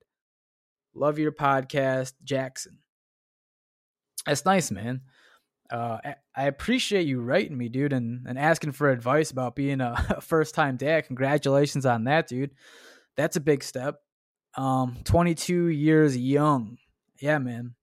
Love 0.94 1.18
your 1.18 1.32
podcast, 1.32 2.14
Jackson. 2.24 2.78
That's 4.24 4.46
nice, 4.46 4.70
man. 4.70 5.02
Uh, 5.70 5.98
I 6.34 6.46
appreciate 6.46 7.06
you 7.06 7.20
writing 7.20 7.58
me, 7.58 7.68
dude, 7.68 7.92
and, 7.92 8.26
and 8.26 8.38
asking 8.38 8.72
for 8.72 8.88
advice 8.88 9.30
about 9.32 9.54
being 9.54 9.82
a, 9.82 10.16
first 10.22 10.54
time 10.54 10.78
dad. 10.78 11.08
Congratulations 11.08 11.84
on 11.84 12.04
that, 12.04 12.26
dude. 12.26 12.52
That's 13.18 13.36
a 13.36 13.40
big 13.40 13.62
step. 13.62 13.96
Um, 14.56 14.96
22 15.04 15.66
years 15.66 16.16
young. 16.16 16.78
yeah, 17.20 17.36
man. 17.36 17.74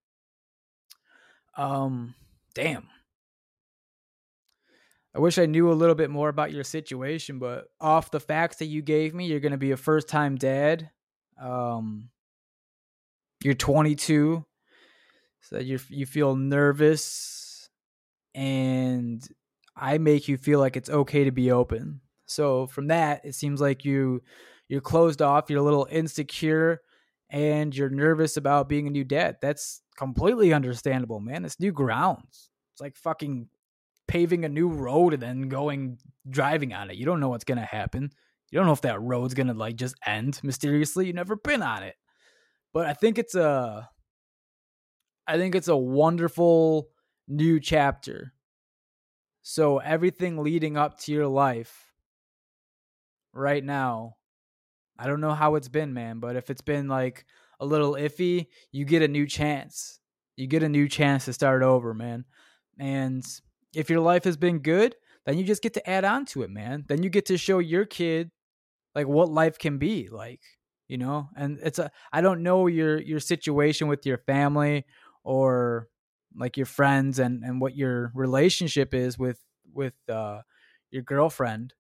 Um, 1.56 2.16
damn. 2.56 2.88
I 5.16 5.20
wish 5.20 5.38
I 5.38 5.46
knew 5.46 5.72
a 5.72 5.74
little 5.74 5.96
bit 5.96 6.10
more 6.10 6.30
about 6.30 6.52
your 6.52 6.64
situation, 6.64 7.40
but 7.40 7.66
off 7.82 8.12
the 8.12 8.20
facts 8.20 8.58
that 8.58 8.66
you 8.66 8.82
gave 8.82 9.14
me, 9.14 9.26
you're 9.26 9.40
going 9.40 9.52
to 9.52 9.58
be 9.58 9.72
a 9.72 9.78
first 9.78 10.08
time 10.08 10.36
dad. 10.36 10.92
Um, 11.42 12.10
you're 13.44 13.54
22, 13.54 14.46
so 15.42 15.60
you 15.60 15.80
you 15.90 16.06
feel 16.06 16.36
nervous, 16.36 17.70
and 18.36 19.28
I 19.76 19.98
make 19.98 20.28
you 20.28 20.38
feel 20.38 20.60
like 20.60 20.76
it's 20.76 20.90
okay 20.90 21.24
to 21.24 21.32
be 21.32 21.52
open. 21.52 22.02
So 22.26 22.68
from 22.68 22.88
that, 22.88 23.24
it 23.24 23.36
seems 23.36 23.62
like 23.62 23.86
you 23.86 24.22
you're 24.68 24.82
closed 24.82 25.22
off, 25.22 25.50
you're 25.50 25.60
a 25.60 25.64
little 25.64 25.88
insecure, 25.90 26.82
and 27.30 27.76
you're 27.76 27.90
nervous 27.90 28.38
about 28.38 28.70
being 28.70 28.88
a 28.88 28.92
new 28.92 29.04
dad. 29.04 29.38
That's 29.42 29.82
completely 29.98 30.54
understandable, 30.54 31.20
man. 31.20 31.46
It's 31.46 31.60
new 31.60 31.72
grounds. 31.72 32.50
It's 32.74 32.82
like 32.82 32.96
fucking 32.96 33.48
paving 34.08 34.46
a 34.46 34.50
new 34.50 34.70
road 34.70 35.14
and 35.14 35.22
then 35.22 35.50
going 35.50 35.98
driving 36.30 36.74
on 36.74 36.90
it. 36.90 36.98
You 36.98 37.06
don't 37.06 37.20
know 37.20 37.30
what's 37.30 37.44
gonna 37.44 37.66
happen. 37.66 38.12
You 38.52 38.60
don't 38.60 38.66
know 38.66 38.74
if 38.74 38.82
that 38.82 39.02
road's 39.02 39.34
gonna 39.34 39.54
like 39.54 39.76
just 39.76 39.96
end 40.06 40.40
mysteriously. 40.44 41.08
You've 41.08 41.16
never 41.16 41.36
been 41.36 41.62
on 41.62 41.84
it. 41.84 41.96
But 42.74 42.86
I 42.86 42.94
think 42.94 43.18
it's 43.18 43.36
a 43.36 43.90
I 45.28 45.38
think 45.38 45.56
it's 45.56 45.68
a 45.68 45.76
wonderful 45.76 46.90
new 47.28 47.60
chapter. 47.60 48.34
So 49.42 49.80
everything 49.80 50.38
leading 50.38 50.78
up 50.78 51.00
to 51.02 51.12
your 51.12 51.28
life 51.28 51.94
right 53.34 53.64
now, 53.64 54.16
I 54.98 55.08
don't 55.08 55.22
know 55.22 55.34
how 55.34 55.56
it's 55.56 55.70
been, 55.70 55.94
man, 55.94 56.20
but 56.20 56.36
if 56.36 56.50
it's 56.50 56.62
been 56.62 56.88
like 56.88 57.26
a 57.60 57.66
little 57.66 57.94
iffy, 57.94 58.48
you 58.72 58.86
get 58.86 59.02
a 59.02 59.08
new 59.08 59.26
chance. 59.26 60.00
You 60.36 60.48
get 60.48 60.64
a 60.64 60.70
new 60.70 60.88
chance 60.88 61.26
to 61.26 61.34
start 61.34 61.64
over, 61.64 61.94
man. 61.94 62.26
And 62.80 63.26
if 63.76 63.90
your 63.90 64.00
life 64.00 64.24
has 64.24 64.38
been 64.38 64.60
good, 64.60 64.96
then 65.26 65.38
you 65.38 65.44
just 65.44 65.62
get 65.62 65.74
to 65.74 65.90
add 65.90 66.06
on 66.06 66.26
to 66.28 66.44
it, 66.44 66.50
man. 66.50 66.86
Then 66.88 67.04
you 67.04 67.10
get 67.10 67.26
to 67.28 67.38
show 67.38 67.60
your 67.60 67.86
kid 67.86 68.32
like 68.96 69.08
what 69.08 69.30
life 69.30 69.58
can 69.58 69.78
be 69.78 70.10
like, 70.10 70.42
you 70.88 70.98
know? 70.98 71.30
And 71.36 71.60
it's 71.62 71.80
a 71.80 71.92
I 72.12 72.22
don't 72.22 72.44
know 72.44 72.68
your 72.68 73.00
your 73.02 73.20
situation 73.20 73.88
with 73.88 74.06
your 74.06 74.18
family 74.20 74.86
or 75.24 75.90
like 76.36 76.56
your 76.56 76.66
friends 76.66 77.20
and 77.20 77.44
and 77.44 77.60
what 77.60 77.76
your 77.76 78.12
relationship 78.16 78.94
is 78.94 79.18
with 79.18 79.40
with 79.74 79.94
uh 80.10 80.42
your 80.92 81.04
girlfriend 81.04 81.74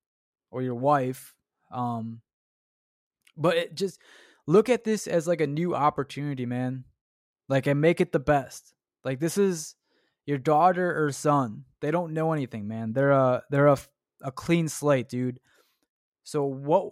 or 0.52 0.62
your 0.62 0.76
wife 0.76 1.34
um 1.72 2.22
but 3.38 3.56
it 3.56 3.76
just 3.76 4.00
look 4.46 4.70
at 4.70 4.84
this 4.84 5.08
as 5.08 5.28
like 5.28 5.42
a 5.42 5.48
new 5.48 5.76
opportunity 5.76 6.46
man 6.46 6.84
like 7.50 7.68
and 7.68 7.80
make 7.80 8.02
it 8.02 8.12
the 8.12 8.20
best 8.20 8.74
like 9.04 9.20
this 9.20 9.38
is 9.38 9.76
your 10.28 10.38
daughter 10.38 11.04
or 11.04 11.12
son 11.12 11.64
they 11.82 11.92
don't 11.92 12.14
know 12.14 12.34
anything 12.34 12.68
man. 12.68 12.94
They're 12.94 13.12
a 13.12 13.44
they're 13.50 13.68
a, 13.68 13.78
a 14.22 14.32
clean 14.32 14.68
slate 14.68 15.10
dude. 15.10 15.40
So 16.24 16.44
what 16.46 16.92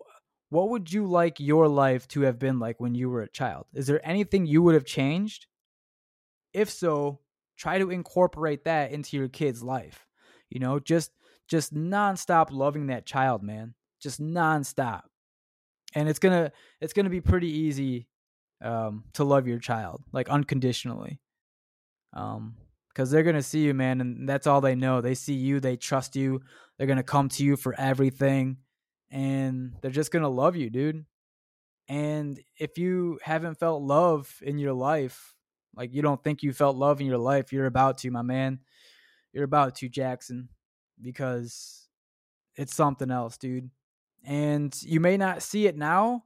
what 0.50 0.70
would 0.70 0.92
you 0.92 1.06
like 1.06 1.40
your 1.40 1.68
life 1.68 2.08
to 2.10 2.22
have 2.22 2.40
been 2.40 2.60
like 2.60 2.80
when 2.80 2.96
you 2.96 3.10
were 3.10 3.22
a 3.22 3.30
child? 3.30 3.66
Is 3.74 3.88
there 3.88 4.06
anything 4.08 4.46
you 4.48 4.64
would 4.64 4.76
have 4.76 4.86
changed? 4.86 5.46
If 6.54 6.72
so 6.72 7.20
try 7.58 7.78
to 7.78 7.92
incorporate 7.92 8.66
that 8.66 8.92
into 8.92 9.18
your 9.18 9.28
kid's 9.28 9.62
life 9.62 10.06
you 10.50 10.60
know? 10.60 10.80
Just 10.80 11.12
just 11.48 11.74
nonstop 11.74 12.48
loving 12.52 12.88
that 12.88 13.06
child 13.06 13.44
man. 13.44 13.74
Just 14.00 14.22
nonstop. 14.22 15.02
And 15.94 16.10
it's 16.10 16.20
gonna 16.20 16.52
it's 16.82 16.94
gonna 16.94 17.10
be 17.10 17.22
pretty 17.22 17.50
easy 17.50 18.08
um 18.62 19.04
to 19.14 19.24
love 19.24 19.48
your 19.48 19.60
child 19.60 20.02
like 20.12 20.30
unconditionally. 20.30 21.20
Um 22.14 22.56
because 22.96 23.12
they're 23.12 23.24
gonna 23.24 23.44
see 23.44 23.60
you, 23.60 23.74
man, 23.74 24.00
and 24.00 24.28
that's 24.28 24.48
all 24.48 24.62
they 24.62 24.74
know. 24.74 25.02
They 25.02 25.16
see 25.16 25.34
you, 25.34 25.60
they 25.60 25.76
trust 25.76 26.16
you, 26.16 26.42
they're 26.78 26.88
gonna 26.88 27.04
come 27.04 27.28
to 27.30 27.44
you 27.44 27.58
for 27.58 27.76
everything, 27.78 28.58
and 29.12 29.74
they're 29.82 29.92
just 29.92 30.12
gonna 30.12 30.30
love 30.30 30.56
you, 30.56 30.70
dude. 30.70 31.06
And 31.90 32.40
if 32.58 32.78
you 32.78 33.20
haven't 33.22 33.60
felt 33.60 33.84
love 33.84 34.34
in 34.42 34.58
your 34.58 34.74
life, 34.74 35.36
like 35.76 35.94
you 35.94 36.02
don't 36.02 36.24
think 36.24 36.42
you 36.42 36.54
felt 36.54 36.78
love 36.78 37.02
in 37.02 37.08
your 37.08 37.18
life, 37.18 37.52
you're 37.52 37.66
about 37.66 37.98
to, 38.00 38.12
my 38.12 38.22
man. 38.22 38.60
You're 39.34 39.44
about 39.44 39.76
to, 39.76 39.90
Jackson, 39.90 40.48
because 41.02 41.90
it's 42.56 42.74
something 42.74 43.12
else, 43.12 43.38
dude. 43.38 43.70
And 44.24 44.74
you 44.82 45.02
may 45.02 45.18
not 45.18 45.44
see 45.44 45.68
it 45.68 45.76
now, 45.76 46.24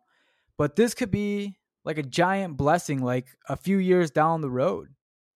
but 0.56 0.76
this 0.76 0.94
could 0.94 1.10
be 1.10 1.58
like 1.84 1.98
a 1.98 2.04
giant 2.04 2.56
blessing, 2.56 3.02
like 3.02 3.30
a 3.50 3.58
few 3.58 3.78
years 3.80 4.12
down 4.12 4.42
the 4.42 4.52
road 4.52 4.90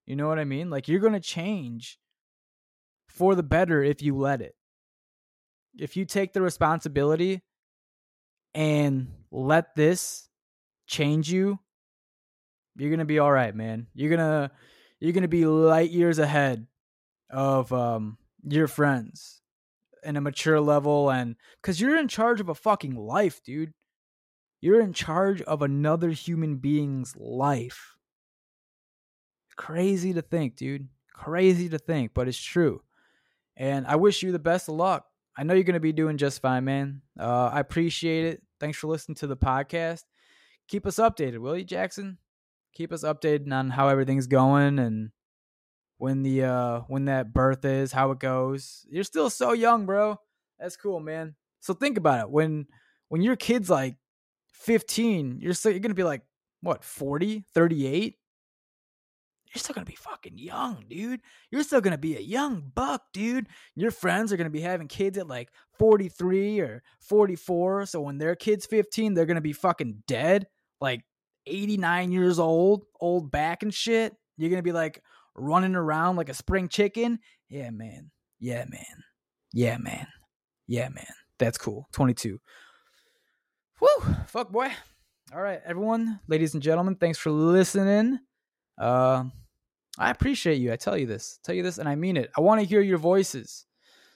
you 0.05 0.15
know 0.15 0.27
what 0.27 0.39
I 0.39 0.43
mean? 0.43 0.69
Like 0.69 0.87
you're 0.87 0.99
going 0.99 1.13
to 1.13 1.19
change 1.19 1.97
for 3.07 3.35
the 3.35 3.43
better 3.43 3.83
if 3.83 4.01
you 4.01 4.17
let 4.17 4.41
it. 4.41 4.55
If 5.77 5.95
you 5.97 6.05
take 6.05 6.33
the 6.33 6.41
responsibility 6.41 7.41
and 8.53 9.07
let 9.31 9.75
this 9.75 10.27
change 10.87 11.31
you, 11.31 11.59
you're 12.75 12.89
going 12.89 12.99
to 12.99 13.05
be 13.05 13.19
all 13.19 13.31
right, 13.31 13.55
man. 13.55 13.87
You're 13.93 14.15
going 14.15 14.19
to 14.19 14.51
you're 14.99 15.13
going 15.13 15.23
to 15.23 15.27
be 15.27 15.45
light 15.45 15.91
years 15.91 16.19
ahead 16.19 16.67
of 17.29 17.71
um 17.73 18.17
your 18.43 18.67
friends 18.67 19.41
in 20.03 20.17
a 20.17 20.21
mature 20.21 20.59
level 20.59 21.09
and 21.09 21.35
cuz 21.61 21.79
you're 21.79 21.97
in 21.97 22.07
charge 22.07 22.41
of 22.41 22.49
a 22.49 22.55
fucking 22.55 22.95
life, 22.95 23.41
dude. 23.43 23.73
You're 24.61 24.81
in 24.81 24.93
charge 24.93 25.41
of 25.41 25.61
another 25.61 26.09
human 26.11 26.57
being's 26.57 27.15
life. 27.15 27.92
Crazy 29.55 30.13
to 30.13 30.21
think, 30.21 30.55
dude. 30.55 30.87
Crazy 31.13 31.69
to 31.69 31.79
think, 31.79 32.11
but 32.13 32.27
it's 32.27 32.41
true. 32.41 32.81
And 33.55 33.85
I 33.85 33.95
wish 33.95 34.23
you 34.23 34.31
the 34.31 34.39
best 34.39 34.67
of 34.67 34.75
luck. 34.75 35.05
I 35.37 35.43
know 35.43 35.53
you're 35.53 35.63
going 35.63 35.73
to 35.73 35.79
be 35.79 35.93
doing 35.93 36.17
just 36.17 36.41
fine, 36.41 36.65
man. 36.65 37.01
Uh, 37.19 37.49
I 37.53 37.59
appreciate 37.59 38.25
it. 38.25 38.43
Thanks 38.59 38.77
for 38.77 38.87
listening 38.87 39.15
to 39.15 39.27
the 39.27 39.37
podcast. 39.37 40.03
Keep 40.67 40.85
us 40.85 40.97
updated, 40.97 41.39
will 41.39 41.57
you, 41.57 41.63
Jackson? 41.63 42.17
Keep 42.73 42.91
us 42.93 43.03
updated 43.03 43.51
on 43.51 43.69
how 43.69 43.89
everything's 43.89 44.27
going 44.27 44.79
and 44.79 45.11
when 45.97 46.23
the 46.23 46.43
uh 46.43 46.79
when 46.87 47.05
that 47.05 47.33
birth 47.33 47.63
is, 47.65 47.91
how 47.91 48.11
it 48.11 48.19
goes. 48.19 48.85
You're 48.89 49.03
still 49.03 49.29
so 49.29 49.53
young, 49.53 49.85
bro. 49.85 50.17
That's 50.59 50.75
cool, 50.75 50.99
man. 50.99 51.35
So 51.59 51.73
think 51.73 51.97
about 51.97 52.21
it. 52.21 52.29
When 52.29 52.65
when 53.09 53.21
your 53.21 53.35
kid's 53.35 53.69
like 53.69 53.95
15, 54.53 55.39
you're 55.39 55.53
still, 55.53 55.71
you're 55.71 55.79
going 55.79 55.91
to 55.91 55.95
be 55.95 56.03
like 56.03 56.23
what, 56.61 56.83
40, 56.83 57.45
38? 57.53 58.15
You're 59.53 59.59
still 59.59 59.73
gonna 59.73 59.85
be 59.85 59.95
fucking 59.95 60.37
young, 60.37 60.83
dude. 60.89 61.21
You're 61.51 61.63
still 61.63 61.81
gonna 61.81 61.97
be 61.97 62.15
a 62.15 62.21
young 62.21 62.71
buck, 62.73 63.03
dude. 63.13 63.47
Your 63.75 63.91
friends 63.91 64.33
are 64.33 64.37
gonna 64.37 64.49
be 64.49 64.61
having 64.61 64.87
kids 64.87 65.17
at 65.17 65.27
like 65.27 65.49
43 65.77 66.59
or 66.59 66.83
44. 67.01 67.85
So 67.85 68.01
when 68.01 68.17
their 68.17 68.35
kid's 68.35 68.65
15, 68.65 69.13
they're 69.13 69.25
gonna 69.25 69.41
be 69.41 69.53
fucking 69.53 70.03
dead, 70.07 70.47
like 70.81 71.01
89 71.45 72.11
years 72.11 72.39
old, 72.39 72.85
old 72.99 73.31
back 73.31 73.63
and 73.63 73.73
shit. 73.73 74.15
You're 74.37 74.49
gonna 74.49 74.63
be 74.63 74.71
like 74.71 75.01
running 75.35 75.75
around 75.75 76.15
like 76.15 76.29
a 76.29 76.33
spring 76.33 76.67
chicken. 76.67 77.19
Yeah, 77.49 77.69
man. 77.69 78.11
Yeah, 78.39 78.65
man. 78.67 79.03
Yeah, 79.53 79.77
man. 79.77 80.07
Yeah, 80.67 80.89
man. 80.89 81.05
That's 81.37 81.57
cool. 81.57 81.87
22. 81.91 82.39
Woo! 83.81 83.87
Fuck, 84.27 84.51
boy. 84.51 84.71
All 85.33 85.41
right, 85.41 85.61
everyone, 85.65 86.19
ladies 86.27 86.53
and 86.53 86.61
gentlemen, 86.61 86.95
thanks 86.95 87.17
for 87.17 87.31
listening. 87.31 88.19
Uh, 88.77 89.25
I 89.97 90.09
appreciate 90.09 90.57
you. 90.57 90.71
I 90.71 90.75
tell 90.75 90.97
you 90.97 91.05
this, 91.05 91.39
tell 91.43 91.53
you 91.53 91.63
this, 91.63 91.77
and 91.77 91.87
I 91.87 91.95
mean 91.95 92.17
it. 92.17 92.31
I 92.37 92.41
want 92.41 92.61
to 92.61 92.67
hear 92.67 92.81
your 92.81 92.97
voices. 92.97 93.65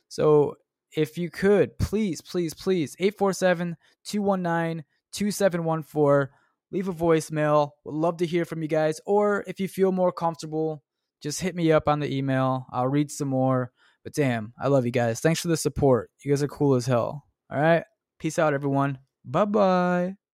So 0.07 0.55
if 0.95 1.17
you 1.17 1.29
could, 1.29 1.77
please, 1.77 2.21
please, 2.21 2.53
please, 2.53 2.95
847 2.99 3.77
219 4.05 4.83
2714, 5.13 6.29
leave 6.71 6.87
a 6.87 6.93
voicemail. 6.93 7.71
Would 7.85 7.95
love 7.95 8.17
to 8.17 8.25
hear 8.25 8.45
from 8.45 8.61
you 8.61 8.67
guys. 8.67 8.99
Or 9.05 9.43
if 9.47 9.59
you 9.59 9.67
feel 9.67 9.91
more 9.91 10.11
comfortable, 10.11 10.83
just 11.21 11.41
hit 11.41 11.55
me 11.55 11.71
up 11.71 11.87
on 11.87 11.99
the 11.99 12.13
email. 12.13 12.65
I'll 12.71 12.87
read 12.87 13.11
some 13.11 13.29
more. 13.29 13.71
But 14.03 14.13
damn, 14.13 14.53
I 14.61 14.67
love 14.67 14.85
you 14.85 14.91
guys. 14.91 15.19
Thanks 15.19 15.41
for 15.41 15.47
the 15.47 15.57
support. 15.57 16.09
You 16.23 16.31
guys 16.31 16.43
are 16.43 16.47
cool 16.47 16.75
as 16.75 16.85
hell. 16.85 17.25
All 17.51 17.59
right. 17.59 17.83
Peace 18.19 18.39
out, 18.39 18.53
everyone. 18.53 18.99
Bye 19.25 19.45
bye. 19.45 20.26